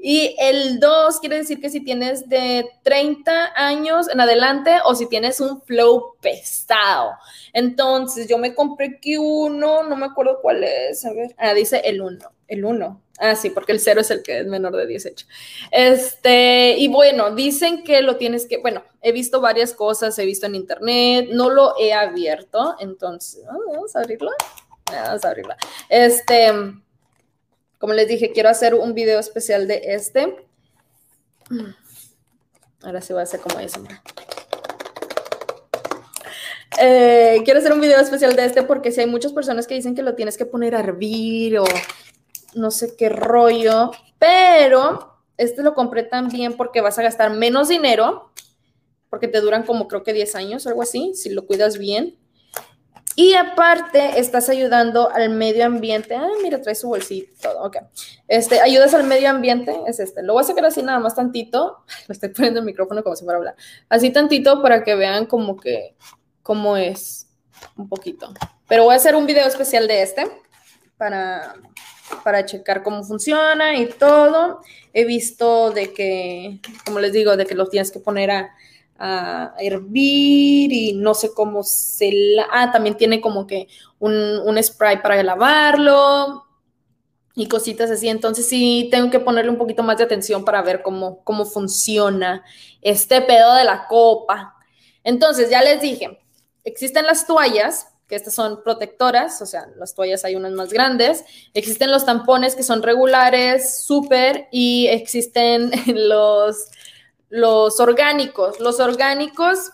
Y 0.04 0.34
el 0.40 0.80
2 0.80 1.20
quiere 1.20 1.36
decir 1.36 1.60
que 1.60 1.70
si 1.70 1.84
tienes 1.84 2.28
de 2.28 2.68
30 2.82 3.52
años 3.54 4.08
en 4.08 4.20
adelante 4.20 4.78
o 4.84 4.96
si 4.96 5.08
tienes 5.08 5.38
un 5.40 5.62
flow 5.62 6.16
pesado. 6.20 7.12
Entonces, 7.52 8.28
yo 8.28 8.36
me 8.36 8.52
compré 8.52 8.96
aquí 8.96 9.16
uno, 9.16 9.84
no 9.84 9.94
me 9.94 10.06
acuerdo 10.06 10.40
cuál 10.42 10.64
es, 10.64 11.04
a 11.04 11.12
ver. 11.12 11.36
Ah, 11.38 11.54
dice 11.54 11.82
el 11.84 12.02
1, 12.02 12.18
el 12.54 12.64
1. 12.64 13.02
Ah, 13.18 13.36
sí, 13.36 13.50
porque 13.50 13.72
el 13.72 13.80
0 13.80 14.00
es 14.00 14.10
el 14.10 14.22
que 14.22 14.40
es 14.40 14.46
menor 14.46 14.74
de 14.76 14.86
18. 14.86 15.26
Este, 15.70 16.76
y 16.78 16.88
bueno, 16.88 17.34
dicen 17.34 17.84
que 17.84 18.02
lo 18.02 18.16
tienes 18.16 18.46
que, 18.46 18.58
bueno, 18.58 18.82
he 19.00 19.12
visto 19.12 19.40
varias 19.40 19.74
cosas, 19.74 20.18
he 20.18 20.24
visto 20.24 20.46
en 20.46 20.54
internet, 20.54 21.28
no 21.30 21.50
lo 21.50 21.74
he 21.78 21.92
abierto, 21.92 22.76
entonces, 22.80 23.44
ah, 23.48 23.56
vamos 23.72 23.94
a 23.94 24.00
abrirlo. 24.00 24.30
Vamos 24.90 25.24
a 25.24 25.28
abrirla. 25.28 25.56
Este, 25.88 26.50
como 27.78 27.94
les 27.94 28.08
dije, 28.08 28.32
quiero 28.32 28.48
hacer 28.48 28.74
un 28.74 28.94
video 28.94 29.18
especial 29.18 29.66
de 29.66 29.82
este. 29.84 30.46
Ahora 32.82 33.00
sí 33.00 33.12
voy 33.12 33.20
a 33.20 33.24
hacer 33.24 33.40
como 33.40 33.58
eso. 33.60 33.82
Eh, 36.80 37.42
quiero 37.44 37.60
hacer 37.60 37.72
un 37.72 37.80
video 37.80 38.00
especial 38.00 38.34
de 38.34 38.44
este 38.44 38.62
porque 38.62 38.90
si 38.90 39.00
hay 39.00 39.06
muchas 39.06 39.32
personas 39.32 39.66
que 39.66 39.74
dicen 39.74 39.94
que 39.94 40.02
lo 40.02 40.14
tienes 40.14 40.36
que 40.36 40.46
poner 40.46 40.74
a 40.74 40.80
hervir 40.80 41.58
o 41.58 41.64
no 42.54 42.70
sé 42.70 42.96
qué 42.96 43.08
rollo, 43.08 43.90
pero 44.18 45.12
este 45.36 45.62
lo 45.62 45.74
compré 45.74 46.02
también 46.02 46.56
porque 46.56 46.80
vas 46.80 46.98
a 46.98 47.02
gastar 47.02 47.30
menos 47.30 47.68
dinero, 47.68 48.32
porque 49.10 49.28
te 49.28 49.40
duran 49.40 49.64
como 49.64 49.88
creo 49.88 50.02
que 50.02 50.12
10 50.12 50.34
años 50.36 50.66
algo 50.66 50.82
así, 50.82 51.12
si 51.14 51.30
lo 51.30 51.46
cuidas 51.46 51.78
bien. 51.78 52.18
Y 53.14 53.34
aparte, 53.34 54.18
estás 54.18 54.48
ayudando 54.48 55.10
al 55.10 55.28
medio 55.28 55.66
ambiente. 55.66 56.14
Ah, 56.14 56.30
mira, 56.42 56.62
trae 56.62 56.74
su 56.74 56.88
bolsito, 56.88 57.30
todo. 57.42 57.62
Ok. 57.64 57.76
Este, 58.26 58.60
ayudas 58.60 58.94
al 58.94 59.04
medio 59.04 59.28
ambiente, 59.28 59.78
es 59.86 60.00
este. 60.00 60.22
Lo 60.22 60.32
voy 60.32 60.42
a 60.42 60.46
sacar 60.46 60.64
así 60.64 60.82
nada 60.82 60.98
más 60.98 61.14
tantito. 61.14 61.84
Me 62.08 62.14
estoy 62.14 62.30
poniendo 62.30 62.60
el 62.60 62.66
micrófono 62.66 63.02
como 63.02 63.14
si 63.14 63.24
fuera 63.24 63.36
a 63.36 63.40
hablar. 63.40 63.56
Así 63.90 64.10
tantito 64.10 64.62
para 64.62 64.82
que 64.82 64.94
vean 64.94 65.26
como 65.26 65.58
que, 65.58 65.94
cómo 66.42 66.78
es 66.78 67.28
un 67.76 67.88
poquito. 67.88 68.32
Pero 68.66 68.84
voy 68.84 68.94
a 68.94 68.96
hacer 68.96 69.14
un 69.14 69.26
video 69.26 69.46
especial 69.46 69.86
de 69.86 70.02
este 70.02 70.26
para, 70.96 71.54
para 72.24 72.44
checar 72.44 72.82
cómo 72.82 73.04
funciona 73.04 73.76
y 73.76 73.86
todo. 73.86 74.60
He 74.92 75.04
visto 75.04 75.70
de 75.70 75.92
que, 75.92 76.60
como 76.84 77.00
les 77.00 77.12
digo, 77.12 77.36
de 77.36 77.46
que 77.46 77.54
los 77.54 77.70
tienes 77.70 77.90
que 77.90 78.00
poner 78.00 78.30
a, 78.30 78.50
hervir 79.58 80.72
y 80.72 80.92
no 80.92 81.12
sé 81.14 81.32
cómo 81.34 81.64
se... 81.64 82.12
La, 82.12 82.46
ah, 82.52 82.70
también 82.70 82.96
tiene 82.96 83.20
como 83.20 83.48
que 83.48 83.66
un, 83.98 84.12
un 84.44 84.62
spray 84.62 85.02
para 85.02 85.20
lavarlo 85.24 86.44
y 87.34 87.48
cositas 87.48 87.90
así. 87.90 88.08
Entonces 88.08 88.48
sí 88.48 88.88
tengo 88.92 89.10
que 89.10 89.18
ponerle 89.18 89.50
un 89.50 89.58
poquito 89.58 89.82
más 89.82 89.98
de 89.98 90.04
atención 90.04 90.44
para 90.44 90.62
ver 90.62 90.82
cómo, 90.82 91.24
cómo 91.24 91.44
funciona 91.44 92.44
este 92.80 93.20
pedo 93.22 93.54
de 93.54 93.64
la 93.64 93.88
copa. 93.88 94.54
Entonces, 95.04 95.50
ya 95.50 95.62
les 95.62 95.80
dije, 95.80 96.20
existen 96.64 97.06
las 97.06 97.26
toallas 97.26 97.88
que 98.12 98.16
estas 98.16 98.34
son 98.34 98.62
protectoras, 98.62 99.40
o 99.40 99.46
sea, 99.46 99.68
las 99.78 99.94
toallas 99.94 100.22
hay 100.26 100.36
unas 100.36 100.52
más 100.52 100.70
grandes, 100.70 101.24
existen 101.54 101.90
los 101.90 102.04
tampones 102.04 102.54
que 102.54 102.62
son 102.62 102.82
regulares, 102.82 103.84
súper, 103.86 104.48
y 104.52 104.86
existen 104.88 105.70
los, 105.86 106.66
los 107.30 107.80
orgánicos. 107.80 108.60
Los 108.60 108.80
orgánicos 108.80 109.70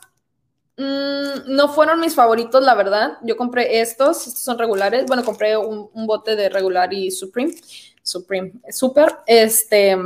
mm, 0.76 1.48
no 1.52 1.68
fueron 1.74 1.98
mis 1.98 2.14
favoritos, 2.14 2.62
la 2.62 2.76
verdad. 2.76 3.18
Yo 3.24 3.36
compré 3.36 3.80
estos, 3.80 4.28
estos 4.28 4.44
son 4.44 4.56
regulares. 4.56 5.06
Bueno, 5.06 5.24
compré 5.24 5.56
un, 5.56 5.90
bote 6.06 6.36
de 6.36 6.48
regular 6.48 6.92
y 6.92 7.10
Supreme, 7.10 7.52
Supreme, 8.04 8.52
Super, 8.70 9.16
este 9.26 9.96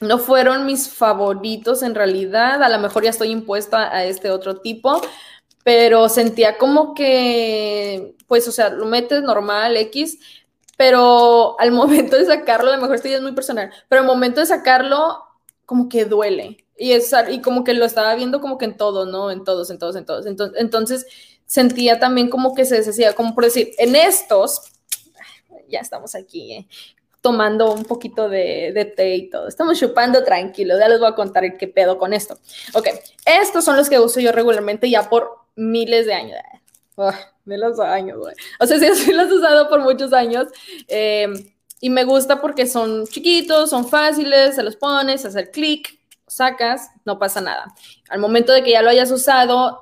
no 0.00 0.18
fueron 0.18 0.64
mis 0.64 0.88
favoritos 0.88 1.82
en 1.82 1.96
realidad. 1.96 2.62
A 2.62 2.68
lo 2.68 2.78
mejor 2.78 3.02
ya 3.02 3.10
estoy 3.10 3.30
impuesta 3.32 3.92
a 3.92 4.04
este 4.04 4.30
otro 4.30 4.60
tipo, 4.60 5.02
pero 5.62 6.08
sentía 6.08 6.58
como 6.58 6.94
que, 6.94 8.14
pues, 8.26 8.48
o 8.48 8.52
sea, 8.52 8.70
lo 8.70 8.86
metes 8.86 9.22
normal, 9.22 9.76
X, 9.76 10.18
pero 10.76 11.58
al 11.60 11.72
momento 11.72 12.16
de 12.16 12.26
sacarlo, 12.26 12.70
a 12.70 12.76
lo 12.76 12.82
mejor 12.82 12.96
esto 12.96 13.08
ya 13.08 13.16
es 13.16 13.22
muy 13.22 13.32
personal, 13.32 13.70
pero 13.88 14.02
al 14.02 14.06
momento 14.06 14.40
de 14.40 14.46
sacarlo, 14.46 15.24
como 15.66 15.88
que 15.88 16.04
duele. 16.04 16.64
Y, 16.76 16.92
es, 16.92 17.14
y 17.30 17.42
como 17.42 17.62
que 17.62 17.74
lo 17.74 17.84
estaba 17.84 18.14
viendo 18.14 18.40
como 18.40 18.56
que 18.56 18.64
en 18.64 18.76
todo, 18.76 19.04
¿no? 19.04 19.30
En 19.30 19.44
todos, 19.44 19.70
en 19.70 19.78
todos, 19.78 19.96
en 19.96 20.06
todos. 20.06 20.24
Entonces, 20.26 21.06
sentía 21.44 22.00
también 22.00 22.30
como 22.30 22.54
que 22.54 22.64
se 22.64 22.76
deshacía, 22.76 23.14
como 23.14 23.34
por 23.34 23.44
decir, 23.44 23.72
en 23.76 23.94
estos, 23.94 24.62
ya 25.68 25.80
estamos 25.80 26.14
aquí, 26.14 26.54
¿eh? 26.54 26.68
tomando 27.20 27.72
un 27.72 27.84
poquito 27.84 28.28
de, 28.28 28.72
de, 28.74 28.84
té 28.86 29.14
y 29.14 29.30
todo. 29.30 29.46
Estamos 29.46 29.78
chupando 29.78 30.24
tranquilo. 30.24 30.78
Ya 30.78 30.88
les 30.88 30.98
voy 30.98 31.08
a 31.08 31.14
contar 31.14 31.56
qué 31.58 31.68
pedo 31.68 31.98
con 31.98 32.14
esto. 32.14 32.38
Ok, 32.72 32.88
estos 33.26 33.64
son 33.64 33.76
los 33.76 33.90
que 33.90 33.98
uso 33.98 34.20
yo 34.20 34.32
regularmente 34.32 34.88
ya 34.88 35.08
por 35.08 35.39
miles 35.60 36.06
de 36.06 36.14
años. 36.14 36.38
de 37.44 37.58
los 37.58 37.78
años, 37.78 38.18
güey. 38.18 38.34
O 38.58 38.66
sea, 38.66 38.78
sí, 38.78 38.86
sí 38.94 39.12
los 39.12 39.30
he 39.30 39.34
usado 39.34 39.68
por 39.68 39.80
muchos 39.80 40.12
años. 40.12 40.48
Eh, 40.88 41.28
y 41.80 41.90
me 41.90 42.04
gusta 42.04 42.40
porque 42.40 42.66
son 42.66 43.06
chiquitos, 43.06 43.70
son 43.70 43.88
fáciles, 43.88 44.56
se 44.56 44.62
los 44.62 44.76
pones, 44.76 45.24
hacer 45.24 45.50
clic, 45.50 45.98
sacas, 46.26 46.90
no 47.04 47.18
pasa 47.18 47.40
nada. 47.40 47.74
Al 48.08 48.20
momento 48.20 48.52
de 48.52 48.62
que 48.62 48.72
ya 48.72 48.82
lo 48.82 48.90
hayas 48.90 49.10
usado, 49.10 49.80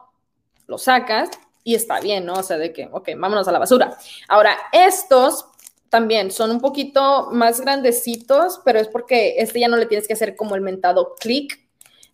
lo 0.67 0.79
sacas 0.79 1.31
y 1.64 1.75
está 1.75 2.01
bien, 2.01 2.25
¿no? 2.25 2.35
O 2.35 2.43
sea, 2.43 2.57
de 2.57 2.73
que, 2.73 2.88
ok, 2.93 3.11
vámonos 3.17 3.49
a 3.49 3.53
la 3.53 3.59
basura. 3.59 3.99
Ahora, 4.29 4.57
estos 4.73 5.47
también 5.88 6.31
son 6.31 6.51
un 6.51 6.61
poquito 6.61 7.31
más 7.33 7.61
grandecitos, 7.61 8.61
pero 8.64 8.79
es 8.79 8.88
porque 8.88 9.37
este 9.38 9.61
ya 9.61 9.69
no 9.69 9.77
le 9.77 9.87
tienes 9.87 10.07
que 10.07 10.14
hacer 10.14 10.37
como 10.37 10.55
el 10.55 10.61
mentado 10.61 11.17
clic. 11.19 11.59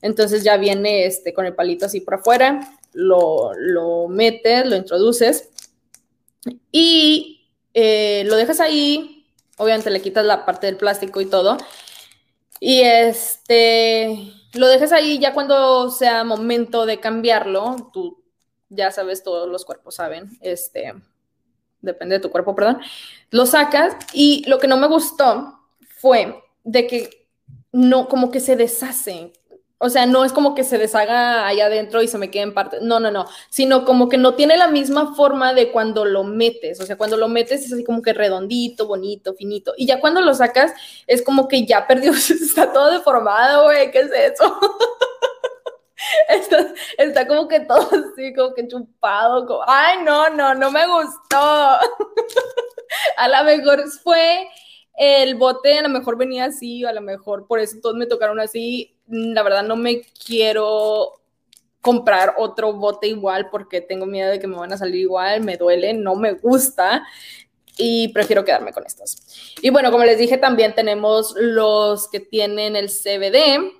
Entonces 0.00 0.44
ya 0.44 0.56
viene 0.56 1.06
este 1.06 1.34
con 1.34 1.46
el 1.46 1.54
palito 1.54 1.86
así 1.86 2.00
por 2.00 2.14
afuera, 2.14 2.72
lo, 2.94 3.52
lo 3.54 4.08
metes, 4.08 4.66
lo 4.66 4.76
introduces 4.76 5.50
y 6.72 7.50
eh, 7.74 8.24
lo 8.26 8.36
dejas 8.36 8.60
ahí. 8.60 9.26
Obviamente 9.58 9.90
le 9.90 10.00
quitas 10.00 10.24
la 10.24 10.46
parte 10.46 10.66
del 10.66 10.76
plástico 10.76 11.20
y 11.20 11.26
todo. 11.26 11.58
Y 12.60 12.80
este, 12.80 14.32
lo 14.54 14.68
dejas 14.68 14.92
ahí 14.92 15.18
ya 15.18 15.34
cuando 15.34 15.90
sea 15.90 16.24
momento 16.24 16.86
de 16.86 17.00
cambiarlo, 17.00 17.90
tú 17.92 18.24
ya 18.68 18.90
sabes, 18.90 19.22
todos 19.22 19.48
los 19.48 19.64
cuerpos 19.64 19.96
saben, 19.96 20.30
este, 20.40 20.94
depende 21.80 22.16
de 22.16 22.20
tu 22.20 22.30
cuerpo, 22.30 22.54
perdón, 22.54 22.80
lo 23.30 23.46
sacas 23.46 23.96
y 24.12 24.44
lo 24.48 24.58
que 24.58 24.68
no 24.68 24.76
me 24.76 24.88
gustó 24.88 25.60
fue 25.98 26.42
de 26.64 26.86
que 26.86 27.28
no, 27.72 28.08
como 28.08 28.30
que 28.30 28.40
se 28.40 28.56
deshace, 28.56 29.32
o 29.78 29.90
sea, 29.90 30.06
no 30.06 30.24
es 30.24 30.32
como 30.32 30.54
que 30.54 30.64
se 30.64 30.78
deshaga 30.78 31.46
ahí 31.46 31.60
adentro 31.60 32.00
y 32.00 32.08
se 32.08 32.16
me 32.16 32.30
quede 32.30 32.44
en 32.44 32.54
parte. 32.54 32.78
No, 32.80 33.00
no, 33.00 33.10
no. 33.10 33.26
Sino 33.50 33.84
como 33.84 34.08
que 34.08 34.16
no 34.16 34.34
tiene 34.34 34.56
la 34.56 34.68
misma 34.68 35.14
forma 35.14 35.52
de 35.52 35.72
cuando 35.72 36.04
lo 36.04 36.24
metes. 36.24 36.80
O 36.80 36.86
sea, 36.86 36.96
cuando 36.96 37.16
lo 37.16 37.28
metes 37.28 37.64
es 37.64 37.72
así 37.72 37.84
como 37.84 38.00
que 38.00 38.12
redondito, 38.12 38.86
bonito, 38.86 39.34
finito. 39.34 39.74
Y 39.76 39.86
ya 39.86 40.00
cuando 40.00 40.20
lo 40.20 40.32
sacas 40.32 40.72
es 41.06 41.22
como 41.22 41.48
que 41.48 41.66
ya 41.66 41.86
perdió, 41.88 42.12
está 42.12 42.72
todo 42.72 42.90
deformado, 42.92 43.64
güey. 43.64 43.90
¿Qué 43.90 44.00
es 44.00 44.10
eso? 44.12 44.58
Está, 46.28 46.74
está, 46.98 47.26
como 47.26 47.48
que 47.48 47.60
todo 47.60 47.88
así, 47.88 48.34
como 48.34 48.52
que 48.52 48.68
chupado. 48.68 49.46
Como, 49.46 49.62
Ay, 49.66 49.98
no, 50.04 50.28
no, 50.28 50.54
no 50.54 50.70
me 50.70 50.86
gustó. 50.86 51.38
A 53.16 53.28
lo 53.28 53.44
mejor 53.44 53.88
fue 54.02 54.46
el 54.96 55.34
bote, 55.36 55.78
a 55.78 55.82
lo 55.82 55.88
mejor 55.88 56.16
venía 56.16 56.44
así, 56.44 56.84
a 56.84 56.92
lo 56.92 57.00
mejor 57.00 57.46
por 57.46 57.58
eso 57.58 57.78
todos 57.82 57.96
me 57.96 58.06
tocaron 58.06 58.38
así 58.38 58.93
la 59.06 59.42
verdad 59.42 59.62
no 59.62 59.76
me 59.76 60.02
quiero 60.02 61.20
comprar 61.80 62.34
otro 62.38 62.72
bote 62.72 63.08
igual 63.08 63.50
porque 63.50 63.82
tengo 63.82 64.06
miedo 64.06 64.30
de 64.30 64.40
que 64.40 64.46
me 64.46 64.56
van 64.56 64.72
a 64.72 64.78
salir 64.78 65.00
igual, 65.00 65.42
me 65.42 65.56
duele, 65.56 65.92
no 65.92 66.14
me 66.14 66.32
gusta 66.32 67.04
y 67.76 68.08
prefiero 68.08 68.44
quedarme 68.44 68.72
con 68.72 68.86
estos. 68.86 69.54
Y 69.60 69.70
bueno, 69.70 69.90
como 69.90 70.04
les 70.04 70.18
dije, 70.18 70.38
también 70.38 70.74
tenemos 70.74 71.34
los 71.36 72.08
que 72.08 72.20
tienen 72.20 72.76
el 72.76 72.88
CBD, 72.88 73.72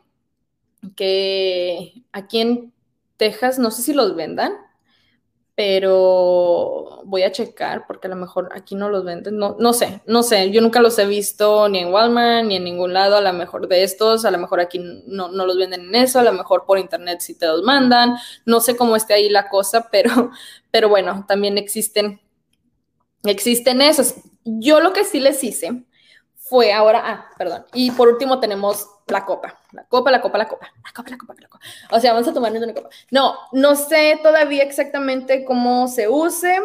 que 0.96 2.02
aquí 2.12 2.40
en 2.40 2.72
Texas 3.16 3.58
no 3.58 3.70
sé 3.70 3.82
si 3.82 3.94
los 3.94 4.14
vendan, 4.16 4.52
pero 5.56 7.02
voy 7.04 7.22
a 7.22 7.30
checar 7.30 7.86
porque 7.86 8.08
a 8.08 8.10
lo 8.10 8.16
mejor 8.16 8.48
aquí 8.54 8.74
no 8.74 8.88
los 8.88 9.04
venden, 9.04 9.38
no, 9.38 9.56
no 9.58 9.72
sé, 9.72 10.00
no 10.06 10.24
sé, 10.24 10.50
yo 10.50 10.60
nunca 10.60 10.80
los 10.80 10.98
he 10.98 11.06
visto 11.06 11.68
ni 11.68 11.78
en 11.78 11.92
Walmart 11.92 12.44
ni 12.46 12.56
en 12.56 12.64
ningún 12.64 12.92
lado, 12.92 13.16
a 13.16 13.20
lo 13.20 13.32
mejor 13.32 13.68
de 13.68 13.84
estos, 13.84 14.24
a 14.24 14.32
lo 14.32 14.38
mejor 14.38 14.60
aquí 14.60 14.80
no, 15.06 15.28
no 15.28 15.46
los 15.46 15.56
venden 15.56 15.82
en 15.82 15.94
eso, 15.94 16.18
a 16.18 16.24
lo 16.24 16.32
mejor 16.32 16.64
por 16.66 16.78
internet 16.78 17.20
si 17.20 17.34
te 17.34 17.46
los 17.46 17.62
mandan, 17.62 18.16
no 18.44 18.60
sé 18.60 18.76
cómo 18.76 18.96
esté 18.96 19.14
ahí 19.14 19.28
la 19.28 19.48
cosa, 19.48 19.88
pero, 19.92 20.30
pero 20.72 20.88
bueno, 20.88 21.24
también 21.28 21.56
existen, 21.56 22.20
existen 23.22 23.80
esos. 23.80 24.16
Yo 24.44 24.80
lo 24.80 24.92
que 24.92 25.04
sí 25.04 25.20
les 25.20 25.42
hice 25.44 25.84
fue 26.46 26.72
ahora, 26.72 27.02
ah, 27.04 27.30
perdón, 27.38 27.64
y 27.72 27.90
por 27.92 28.08
último 28.08 28.38
tenemos 28.38 28.86
la 29.06 29.24
copa, 29.24 29.58
la 29.72 29.84
copa, 29.84 30.10
la 30.10 30.20
copa, 30.20 30.38
la 30.38 30.46
copa, 30.46 30.68
la 30.84 30.92
copa, 30.92 31.10
la 31.10 31.18
copa, 31.18 31.34
la 31.40 31.48
copa. 31.48 31.64
O 31.90 32.00
sea, 32.00 32.12
vamos 32.12 32.28
a 32.28 32.34
tomarnos 32.34 32.62
una 32.62 32.74
copa. 32.74 32.90
No, 33.10 33.34
no 33.52 33.74
sé 33.74 34.20
todavía 34.22 34.62
exactamente 34.62 35.44
cómo 35.44 35.88
se 35.88 36.06
use 36.06 36.60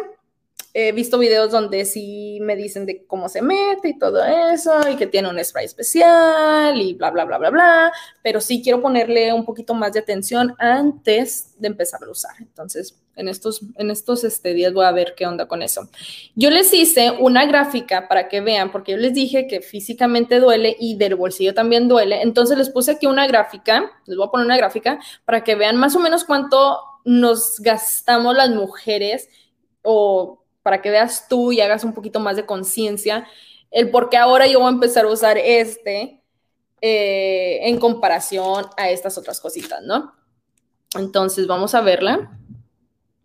he 0.72 0.92
visto 0.92 1.18
videos 1.18 1.50
donde 1.50 1.84
sí 1.84 2.38
me 2.42 2.56
dicen 2.56 2.86
de 2.86 3.04
cómo 3.06 3.28
se 3.28 3.42
mete 3.42 3.88
y 3.88 3.98
todo 3.98 4.24
eso, 4.24 4.88
y 4.88 4.96
que 4.96 5.06
tiene 5.06 5.28
un 5.28 5.42
spray 5.42 5.64
especial 5.64 6.80
y 6.80 6.94
bla, 6.94 7.10
bla, 7.10 7.24
bla, 7.24 7.38
bla, 7.38 7.50
bla, 7.50 7.92
pero 8.22 8.40
sí 8.40 8.62
quiero 8.62 8.80
ponerle 8.80 9.32
un 9.32 9.44
poquito 9.44 9.74
más 9.74 9.92
de 9.92 10.00
atención 10.00 10.54
antes 10.58 11.54
de 11.58 11.68
empezar 11.68 12.00
a 12.04 12.10
usar. 12.10 12.34
Entonces, 12.38 12.96
en 13.16 13.28
estos, 13.28 13.60
en 13.76 13.90
estos 13.90 14.24
este, 14.24 14.54
días 14.54 14.72
voy 14.72 14.84
a 14.84 14.92
ver 14.92 15.14
qué 15.16 15.26
onda 15.26 15.46
con 15.46 15.62
eso. 15.62 15.88
Yo 16.34 16.50
les 16.50 16.72
hice 16.72 17.10
una 17.18 17.44
gráfica 17.46 18.08
para 18.08 18.28
que 18.28 18.40
vean, 18.40 18.72
porque 18.72 18.92
yo 18.92 18.98
les 18.98 19.12
dije 19.12 19.46
que 19.46 19.60
físicamente 19.60 20.40
duele 20.40 20.76
y 20.78 20.96
del 20.96 21.16
bolsillo 21.16 21.52
también 21.52 21.88
duele. 21.88 22.22
Entonces 22.22 22.56
les 22.56 22.70
puse 22.70 22.92
aquí 22.92 23.06
una 23.06 23.26
gráfica, 23.26 23.90
les 24.06 24.16
voy 24.16 24.26
a 24.26 24.30
poner 24.30 24.46
una 24.46 24.56
gráfica 24.56 24.98
para 25.24 25.44
que 25.44 25.54
vean 25.54 25.76
más 25.76 25.94
o 25.96 26.00
menos 26.00 26.24
cuánto 26.24 26.78
nos 27.04 27.58
gastamos 27.60 28.36
las 28.36 28.50
mujeres 28.50 29.28
o 29.82 30.44
para 30.62 30.82
que 30.82 30.90
veas 30.90 31.28
tú 31.28 31.52
y 31.52 31.60
hagas 31.60 31.84
un 31.84 31.94
poquito 31.94 32.20
más 32.20 32.36
de 32.36 32.46
conciencia 32.46 33.26
el 33.70 33.90
por 33.90 34.08
qué 34.10 34.16
ahora 34.16 34.46
yo 34.46 34.60
voy 34.60 34.68
a 34.68 34.72
empezar 34.72 35.04
a 35.04 35.08
usar 35.08 35.38
este 35.38 36.20
eh, 36.80 37.60
en 37.62 37.78
comparación 37.78 38.66
a 38.76 38.90
estas 38.90 39.16
otras 39.18 39.40
cositas, 39.40 39.82
¿no? 39.82 40.14
Entonces 40.96 41.46
vamos 41.46 41.74
a 41.74 41.80
verla. 41.80 42.36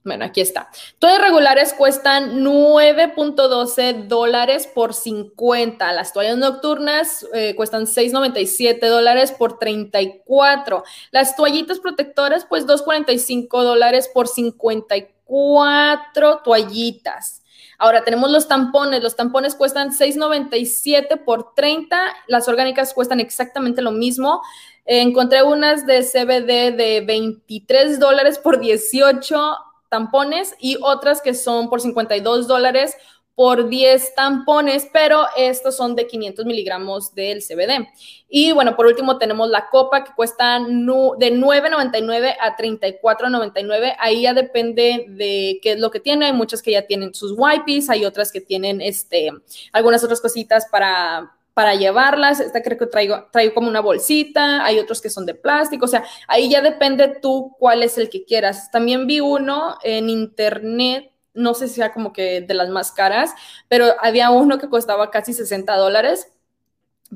Bueno, 0.03 0.23
aquí 0.25 0.39
está. 0.39 0.69
Todas 0.99 1.19
regulares 1.19 1.73
cuestan 1.73 2.43
9.12 2.43 4.07
dólares 4.07 4.67
por 4.67 4.93
50. 4.93 5.93
Las 5.93 6.13
toallas 6.13 6.37
nocturnas 6.37 7.25
eh, 7.33 7.55
cuestan 7.55 7.87
6.97 7.87 8.87
dólares 8.87 9.31
por 9.31 9.57
34. 9.57 10.83
Las 11.09 11.35
toallitas 11.35 11.79
protectoras, 11.79 12.45
pues 12.45 12.67
2.45 12.67 13.63
dólares 13.63 14.07
por 14.13 14.27
54 14.27 15.14
cuatro 15.25 16.41
toallitas. 16.43 17.41
Ahora 17.77 18.03
tenemos 18.03 18.31
los 18.31 18.47
tampones. 18.47 19.03
Los 19.03 19.15
tampones 19.15 19.55
cuestan 19.55 19.91
6.97 19.91 21.23
por 21.23 21.53
30. 21.53 21.99
Las 22.27 22.47
orgánicas 22.47 22.93
cuestan 22.93 23.19
exactamente 23.19 23.81
lo 23.81 23.91
mismo. 23.91 24.41
encontré 24.85 25.43
unas 25.43 25.85
de 25.85 26.03
CBD 26.03 26.75
de 26.77 27.03
23 27.05 27.99
dólares 27.99 28.37
por 28.37 28.59
18 28.59 29.57
tampones 29.89 30.55
y 30.59 30.77
otras 30.81 31.21
que 31.21 31.33
son 31.33 31.69
por 31.69 31.81
52 31.81 32.47
dólares 32.47 32.95
por 33.35 33.67
10 33.67 34.15
tampones, 34.15 34.87
pero 34.91 35.25
estos 35.35 35.75
son 35.75 35.95
de 35.95 36.07
500 36.07 36.45
miligramos 36.45 37.13
del 37.13 37.43
CBD. 37.43 37.89
Y 38.29 38.53
bueno, 38.53 38.77
por 38.77 38.85
último 38.85 39.17
tenemos 39.17 39.49
la 39.49 39.69
copa 39.69 40.05
que 40.05 40.13
cuesta 40.15 40.57
de 40.59 40.65
9.99 40.65 42.35
a 42.39 42.55
34.99. 42.55 43.95
Ahí 43.99 44.21
ya 44.21 44.33
depende 44.33 45.05
de 45.09 45.59
qué 45.61 45.73
es 45.73 45.79
lo 45.79 45.91
que 45.91 45.99
tiene. 45.99 46.27
Hay 46.27 46.33
muchas 46.33 46.61
que 46.61 46.71
ya 46.71 46.87
tienen 46.87 47.13
sus 47.13 47.33
wipes, 47.37 47.89
hay 47.89 48.05
otras 48.05 48.31
que 48.31 48.39
tienen 48.39 48.79
este, 48.79 49.31
algunas 49.73 50.01
otras 50.03 50.21
cositas 50.21 50.67
para, 50.71 51.35
para 51.53 51.75
llevarlas. 51.75 52.39
Esta 52.39 52.61
creo 52.61 52.77
que 52.77 52.87
traigo, 52.87 53.27
traigo 53.33 53.53
como 53.53 53.67
una 53.67 53.81
bolsita, 53.81 54.65
hay 54.65 54.79
otros 54.79 55.01
que 55.01 55.09
son 55.09 55.25
de 55.25 55.35
plástico, 55.35 55.85
o 55.85 55.89
sea, 55.89 56.05
ahí 56.27 56.49
ya 56.49 56.61
depende 56.61 57.17
tú 57.21 57.53
cuál 57.59 57.83
es 57.83 57.97
el 57.97 58.09
que 58.09 58.23
quieras. 58.23 58.71
También 58.71 59.07
vi 59.07 59.19
uno 59.19 59.77
en 59.83 60.09
internet 60.09 61.11
no 61.35 61.53
sé 61.53 61.67
si 61.67 61.75
sea 61.75 61.93
como 61.93 62.13
que 62.13 62.41
de 62.41 62.53
las 62.53 62.69
más 62.69 62.91
caras, 62.91 63.31
pero 63.67 63.87
había 64.01 64.29
uno 64.31 64.57
que 64.57 64.69
costaba 64.69 65.11
casi 65.11 65.33
60 65.33 65.75
dólares. 65.77 66.31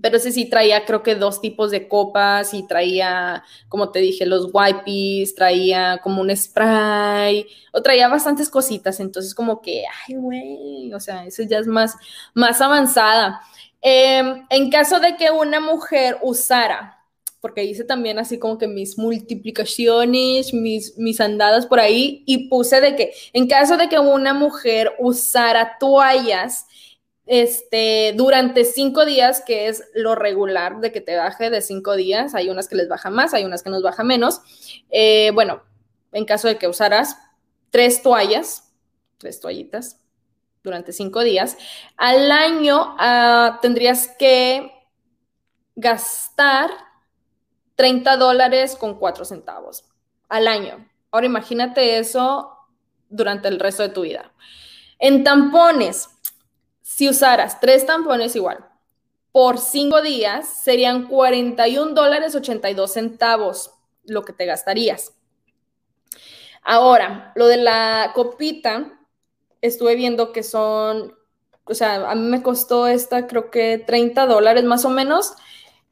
Pero 0.01 0.17
ese 0.17 0.31
sí 0.31 0.47
traía, 0.47 0.85
creo 0.85 1.01
que 1.01 1.15
dos 1.15 1.41
tipos 1.41 1.71
de 1.71 1.87
copas 1.87 2.53
y 2.53 2.65
traía, 2.67 3.43
como 3.69 3.91
te 3.91 3.99
dije, 3.99 4.25
los 4.27 4.49
wipes, 4.53 5.33
traía 5.33 5.99
como 6.03 6.21
un 6.21 6.35
spray, 6.35 7.47
o 7.73 7.81
traía 7.81 8.07
bastantes 8.07 8.49
cositas. 8.49 8.99
Entonces, 8.99 9.33
como 9.33 9.61
que, 9.61 9.83
ay, 10.07 10.15
güey, 10.15 10.93
o 10.93 10.99
sea, 10.99 11.25
eso 11.25 11.41
ya 11.43 11.57
es 11.57 11.67
más, 11.67 11.95
más 12.35 12.61
avanzada. 12.61 13.41
Em, 13.81 14.45
en 14.49 14.69
caso 14.69 14.99
de 14.99 15.15
que 15.17 15.31
una 15.31 15.59
mujer 15.59 16.17
usara 16.21 16.98
porque 17.41 17.63
hice 17.63 17.83
también 17.83 18.19
así 18.19 18.37
como 18.37 18.57
que 18.57 18.67
mis 18.67 18.97
multiplicaciones, 18.97 20.53
mis, 20.53 20.97
mis 20.97 21.21
andadas 21.21 21.65
por 21.65 21.79
ahí 21.79 22.23
y 22.25 22.49
puse 22.49 22.81
de 22.81 22.95
que 22.95 23.13
en 23.33 23.47
caso 23.47 23.77
de 23.77 23.87
que 23.87 23.99
una 23.99 24.33
mujer 24.33 24.93
usara 24.99 25.77
toallas 25.79 26.65
este, 27.25 28.13
durante 28.15 28.65
cinco 28.65 29.05
días, 29.05 29.43
que 29.45 29.67
es 29.67 29.83
lo 29.93 30.15
regular 30.15 30.79
de 30.79 30.91
que 30.91 30.99
te 30.99 31.15
baje 31.15 31.51
de 31.51 31.61
cinco 31.61 31.95
días, 31.95 32.33
hay 32.33 32.49
unas 32.49 32.67
que 32.67 32.75
les 32.75 32.89
baja 32.89 33.11
más, 33.11 33.35
hay 33.35 33.45
unas 33.45 33.61
que 33.61 33.69
nos 33.69 33.83
baja 33.83 34.03
menos. 34.03 34.41
Eh, 34.89 35.29
bueno, 35.35 35.61
en 36.11 36.25
caso 36.25 36.47
de 36.47 36.57
que 36.57 36.67
usaras 36.67 37.17
tres 37.69 38.01
toallas, 38.01 38.73
tres 39.19 39.39
toallitas 39.39 40.01
durante 40.63 40.91
cinco 40.91 41.23
días, 41.23 41.55
al 41.97 42.31
año 42.31 42.95
ah, 42.97 43.59
tendrías 43.61 44.09
que 44.17 44.71
gastar 45.75 46.71
30 47.79 48.17
dólares 48.17 48.75
con 48.75 48.95
4 48.99 49.23
centavos 49.23 49.85
al 50.27 50.49
año. 50.49 50.85
Ahora 51.11 51.27
imagínate 51.27 51.97
eso 51.97 52.57
durante 53.07 53.47
el 53.47 53.57
resto 53.57 53.83
de 53.83 53.87
tu 53.87 54.01
vida. 54.01 54.33
En 54.99 55.23
tampones, 55.23 56.09
si 56.81 57.07
usaras 57.07 57.61
tres 57.61 57.85
tampones 57.85 58.35
igual 58.35 58.67
por 59.31 59.59
cinco 59.59 60.01
días, 60.01 60.45
serían 60.61 61.07
41 61.07 61.93
dólares 61.93 62.35
82 62.35 62.91
centavos 62.91 63.71
lo 64.03 64.25
que 64.25 64.33
te 64.33 64.45
gastarías. 64.45 65.13
Ahora, 66.61 67.31
lo 67.35 67.47
de 67.47 67.57
la 67.57 68.11
copita, 68.13 68.99
estuve 69.61 69.95
viendo 69.95 70.33
que 70.33 70.43
son, 70.43 71.15
o 71.63 71.73
sea, 71.73 72.11
a 72.11 72.15
mí 72.15 72.27
me 72.27 72.43
costó 72.43 72.87
esta 72.87 73.25
creo 73.25 73.49
que 73.49 73.77
30 73.77 74.25
dólares 74.25 74.65
más 74.65 74.83
o 74.83 74.89
menos 74.89 75.35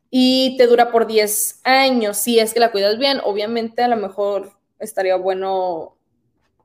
y 0.10 0.56
te 0.58 0.68
dura 0.68 0.92
por 0.92 1.08
10 1.08 1.62
años. 1.64 2.18
Si 2.18 2.40
es 2.40 2.54
que 2.54 2.60
la 2.60 2.72
cuidas 2.72 2.98
bien, 2.98 3.22
obviamente 3.24 3.84
a 3.84 3.88
lo 3.88 3.98
mejor 3.98 4.52
estaría 4.80 5.16
bueno 5.16 5.98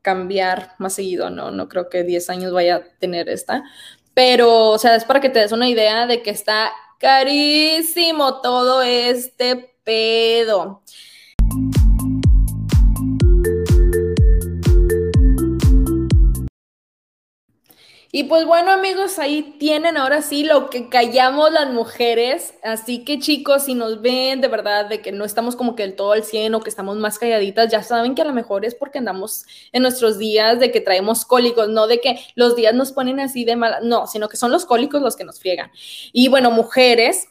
cambiar 0.03 0.75
más 0.79 0.95
seguido, 0.95 1.31
¿no? 1.31 1.51
No 1.51 1.69
creo 1.69 1.89
que 1.89 2.03
10 2.05 2.31
años 2.31 2.53
vaya 2.53 2.77
a 2.77 2.85
tener 2.99 3.29
esta. 3.29 3.65
pero, 4.15 4.71
o 4.71 4.79
sea, 4.79 4.97
es 4.97 5.05
para 5.05 5.21
que 5.21 5.31
te 5.31 5.41
des 5.41 5.53
una 5.53 5.69
idea 5.69 6.07
de 6.07 6.23
que 6.23 6.31
está 6.31 6.73
carísimo 6.99 8.41
todo 8.43 8.83
este 8.83 9.75
pedo. 9.85 10.83
Y 18.15 18.25
pues 18.25 18.45
bueno 18.45 18.73
amigos, 18.73 19.19
ahí 19.19 19.57
tienen 19.59 19.97
ahora 19.97 20.21
sí 20.21 20.45
lo 20.45 20.69
que 20.69 20.91
callamos 20.91 21.51
las 21.51 21.73
mujeres. 21.73 22.53
Así 22.63 23.07
que 23.07 23.19
chicos, 23.19 23.65
si 23.65 23.75
nos 23.75 24.03
ven 24.03 24.43
de 24.43 24.49
verdad 24.49 24.85
de 24.85 25.01
que 25.01 25.13
no 25.13 25.25
estamos 25.25 25.57
como 25.57 25.75
que 25.75 25.85
del 25.85 25.97
todo 25.97 26.13
al 26.13 26.23
100 26.23 26.55
o 26.55 26.61
que 26.61 26.69
estamos 26.69 26.99
más 26.99 27.19
calladitas, 27.19 27.73
ya 27.73 27.83
saben 27.83 28.15
que 28.15 28.21
a 28.21 28.27
lo 28.27 28.35
mejor 28.35 28.67
es 28.67 28.75
porque 28.75 28.99
andamos 28.99 29.47
en 29.73 29.81
nuestros 29.81 30.19
días 30.19 30.61
de 30.61 30.71
que 30.71 30.83
traemos 30.83 31.25
cólicos, 31.25 31.71
no 31.71 31.87
de 31.87 32.03
que 32.03 32.21
los 32.35 32.55
días 32.55 32.75
nos 32.75 32.93
ponen 32.93 33.19
así 33.19 33.47
de 33.47 33.57
mal, 33.57 33.77
no, 33.89 34.07
sino 34.07 34.29
que 34.29 34.37
son 34.37 34.53
los 34.53 34.67
cólicos 34.67 35.01
los 35.01 35.17
que 35.17 35.25
nos 35.25 35.41
friegan. 35.41 35.71
Y 36.13 36.29
bueno, 36.29 36.51
mujeres, 36.51 37.29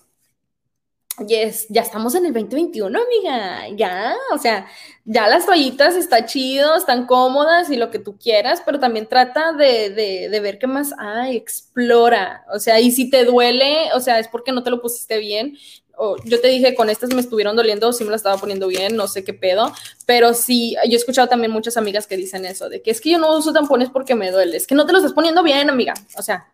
Yes, 1.27 1.67
ya 1.69 1.81
estamos 1.81 2.15
en 2.15 2.25
el 2.25 2.33
2021, 2.33 2.99
amiga. 2.99 3.67
Ya, 3.75 4.15
o 4.33 4.37
sea, 4.37 4.65
ya 5.05 5.27
las 5.27 5.45
toallitas 5.45 5.95
están 5.95 6.25
chido, 6.25 6.75
están 6.75 7.05
cómodas 7.05 7.69
y 7.69 7.75
lo 7.75 7.91
que 7.91 7.99
tú 7.99 8.17
quieras, 8.17 8.61
pero 8.65 8.79
también 8.79 9.07
trata 9.07 9.51
de, 9.51 9.89
de, 9.89 10.39
ver 10.39 10.57
qué 10.57 10.67
más 10.67 10.93
hay, 10.97 11.35
explora. 11.35 12.45
O 12.53 12.59
sea, 12.59 12.79
y 12.79 12.91
si 12.91 13.09
te 13.09 13.25
duele, 13.25 13.89
o 13.93 13.99
sea, 13.99 14.19
es 14.19 14.27
porque 14.29 14.51
no 14.51 14.63
te 14.63 14.69
lo 14.69 14.81
pusiste 14.81 15.17
bien. 15.17 15.57
O 15.95 16.15
yo 16.23 16.39
te 16.41 16.47
dije, 16.47 16.73
con 16.73 16.89
estas 16.89 17.13
me 17.13 17.21
estuvieron 17.21 17.55
doliendo, 17.55 17.91
sí 17.93 18.03
me 18.03 18.09
la 18.09 18.15
estaba 18.15 18.37
poniendo 18.37 18.67
bien, 18.67 18.95
no 18.95 19.07
sé 19.07 19.23
qué 19.23 19.33
pedo, 19.33 19.71
pero 20.07 20.33
sí, 20.33 20.75
yo 20.85 20.93
he 20.93 20.95
escuchado 20.95 21.27
también 21.27 21.51
muchas 21.51 21.77
amigas 21.77 22.07
que 22.07 22.17
dicen 22.17 22.45
eso, 22.45 22.69
de 22.69 22.81
que 22.81 22.89
es 22.89 23.01
que 23.01 23.11
yo 23.11 23.19
no 23.19 23.37
uso 23.37 23.53
tampones 23.53 23.89
porque 23.89 24.15
me 24.15 24.31
duele, 24.31 24.57
es 24.57 24.65
que 24.65 24.73
no 24.73 24.85
te 24.85 24.93
lo 24.93 24.97
estás 24.99 25.13
poniendo 25.13 25.43
bien, 25.43 25.69
amiga. 25.69 25.93
O 26.17 26.23
sea, 26.23 26.47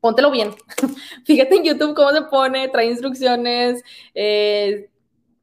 póntelo 0.00 0.30
bien. 0.30 0.54
Fíjate 1.26 1.56
en 1.56 1.64
YouTube 1.64 1.94
cómo 1.94 2.10
se 2.10 2.22
pone, 2.22 2.68
trae 2.68 2.86
instrucciones, 2.86 3.82
eh, 4.14 4.88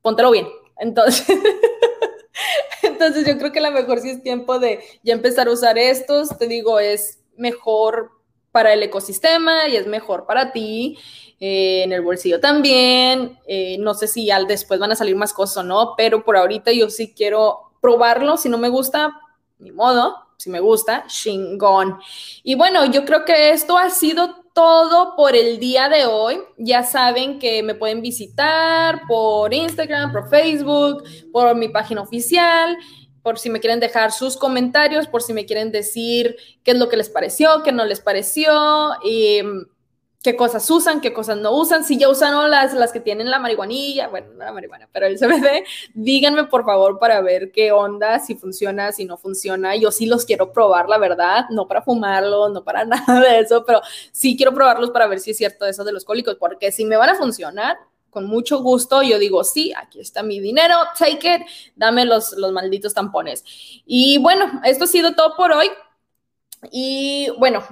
póntelo 0.02 0.32
bien. 0.32 0.48
Entonces, 0.80 1.26
entonces 2.84 3.26
yo 3.26 3.38
creo 3.38 3.52
que 3.52 3.62
la 3.62 3.72
mejor 3.72 4.00
si 4.00 4.10
es 4.10 4.22
tiempo 4.22 4.60
de 4.60 4.80
ya 5.04 5.14
empezar 5.14 5.48
a 5.48 5.52
usar 5.52 5.78
estos, 5.78 6.38
te 6.38 6.48
digo, 6.48 6.80
es 6.80 7.20
mejor 7.36 8.12
para 8.52 8.74
el 8.74 8.82
ecosistema 8.82 9.68
y 9.68 9.76
es 9.76 9.88
mejor 9.88 10.26
para 10.26 10.52
ti. 10.52 10.98
Eh, 11.40 11.84
en 11.84 11.92
el 11.92 12.02
bolsillo 12.02 12.40
también. 12.40 13.38
Eh, 13.48 13.78
no 13.80 13.94
sé 13.94 14.08
si 14.08 14.32
al 14.32 14.48
después 14.48 14.80
van 14.80 14.92
a 14.92 14.96
salir 14.96 15.16
más 15.16 15.34
cosas 15.34 15.58
o 15.58 15.64
no, 15.64 15.94
pero 15.96 16.24
por 16.24 16.38
ahorita 16.38 16.72
yo 16.72 16.90
sí 16.90 17.14
quiero 17.16 17.74
probarlo. 17.82 18.38
Si 18.38 18.50
no 18.50 18.58
me 18.58 18.70
gusta, 18.70 19.12
ni 19.60 19.72
modo. 19.72 20.16
Si 20.38 20.50
me 20.50 20.60
gusta, 20.60 21.06
chingón. 21.08 22.00
Y 22.44 22.56
bueno, 22.56 22.86
yo 22.86 23.06
creo 23.06 23.26
que 23.26 23.50
esto 23.50 23.78
ha 23.78 23.90
sido 23.90 24.46
todo 24.58 25.16
por 25.16 25.36
el 25.36 25.60
día 25.60 25.88
de 25.88 26.08
hoy. 26.08 26.40
Ya 26.58 26.82
saben 26.82 27.38
que 27.38 27.62
me 27.62 27.76
pueden 27.76 28.02
visitar 28.02 29.02
por 29.08 29.54
Instagram, 29.54 30.12
por 30.12 30.32
Facebook, 30.32 31.04
por 31.32 31.56
mi 31.56 31.70
página 31.70 32.02
oficial, 32.02 32.76
por 33.22 33.38
si 33.38 33.52
me 33.52 33.60
quieren 33.60 33.80
dejar 33.80 34.12
sus 34.12 34.36
comentarios, 34.36 35.06
por 35.06 35.22
si 35.22 35.32
me 35.32 35.46
quieren 35.46 35.72
decir 35.72 36.36
qué 36.64 36.72
es 36.72 36.78
lo 36.80 36.90
que 36.90 36.98
les 36.98 37.08
pareció, 37.08 37.62
qué 37.62 37.72
no 37.72 37.86
les 37.86 38.02
pareció. 38.02 38.94
Qué 40.28 40.36
cosas 40.36 40.70
usan, 40.70 41.00
qué 41.00 41.14
cosas 41.14 41.38
no 41.38 41.54
usan. 41.54 41.86
Si 41.86 41.98
ya 41.98 42.10
usaron 42.10 42.52
las, 42.52 42.74
las 42.74 42.92
que 42.92 43.00
tienen 43.00 43.32
la 43.32 43.40
marihuanilla, 43.40 44.10
bueno, 44.10 44.34
no 44.34 44.44
la 44.44 44.52
marihuana, 44.52 44.90
pero 44.92 45.06
el 45.06 45.18
CBD, 45.18 45.64
díganme 45.94 46.44
por 46.44 46.66
favor 46.66 47.00
para 47.00 47.22
ver 47.22 47.50
qué 47.54 47.72
onda, 47.72 48.20
si 48.20 48.36
funciona, 48.36 48.92
si 48.92 49.06
no 49.06 49.16
funciona. 49.16 49.78
Yo 49.78 49.90
sí 49.90 50.06
los 50.06 50.26
quiero 50.26 50.52
probar, 50.52 50.90
la 50.90 50.98
verdad, 50.98 51.46
no 51.50 51.66
para 51.66 51.82
fumarlo, 51.82 52.50
no 52.50 52.62
para 52.66 52.84
nada 52.86 53.22
de 53.22 53.40
eso, 53.40 53.64
pero 53.64 53.80
sí 54.12 54.36
quiero 54.36 54.54
probarlos 54.54 54.92
para 54.92 55.08
ver 55.08 55.22
si 55.22 55.32
es 55.32 55.38
cierto 55.38 55.66
eso 55.66 55.86
de 55.86 55.94
los 55.94 56.04
cólicos, 56.04 56.36
porque 56.36 56.74
si 56.74 56.84
me 56.84 56.98
van 56.98 57.12
a 57.12 57.16
funcionar, 57.16 57.78
con 58.10 58.26
mucho 58.26 58.62
gusto, 58.62 59.04
yo 59.04 59.20
digo, 59.20 59.46
sí, 59.46 59.72
aquí 59.78 60.02
está 60.02 60.24
mi 60.24 60.42
dinero, 60.42 60.76
take 61.00 61.36
it, 61.36 61.42
dame 61.78 62.04
los, 62.04 62.34
los 62.34 62.52
malditos 62.52 62.94
tampones. 62.94 63.46
Y 63.86 64.18
bueno, 64.18 64.60
esto 64.66 64.84
ha 64.84 64.88
sido 64.88 65.16
todo 65.16 65.38
por 65.38 65.54
hoy. 65.54 65.70
Y 66.70 67.30
bueno, 67.38 67.64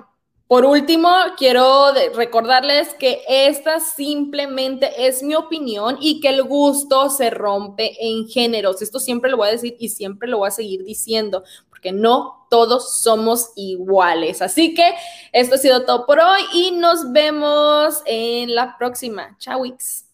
por 0.48 0.64
último, 0.64 1.10
quiero 1.38 1.92
recordarles 2.14 2.94
que 2.94 3.24
esta 3.28 3.80
simplemente 3.80 5.08
es 5.08 5.24
mi 5.24 5.34
opinión 5.34 5.98
y 6.00 6.20
que 6.20 6.30
el 6.30 6.44
gusto 6.44 7.10
se 7.10 7.32
rompe 7.32 7.98
en 8.00 8.28
géneros. 8.28 8.82
Esto 8.84 9.00
siempre 9.00 9.32
lo 9.32 9.38
voy 9.38 9.48
a 9.48 9.54
decir 9.54 9.76
y 9.80 9.90
siempre 9.90 10.30
lo 10.30 10.38
voy 10.38 10.50
a 10.50 10.52
seguir 10.52 10.84
diciendo, 10.84 11.44
porque 11.70 11.92
no 11.92 12.46
todos 12.52 13.02
somos 13.02 13.54
iguales. 13.56 14.44
Así 14.44 14.76
que 14.76 14.94
esto 15.32 15.56
ha 15.56 15.58
sido 15.58 15.84
todo 15.84 16.06
por 16.06 16.20
hoy 16.20 16.42
y 16.54 16.72
nos 16.72 17.12
vemos 17.12 18.04
en 18.06 18.54
la 18.54 18.78
próxima. 18.78 19.36
Chao, 19.40 19.62
Wix. 19.62 20.05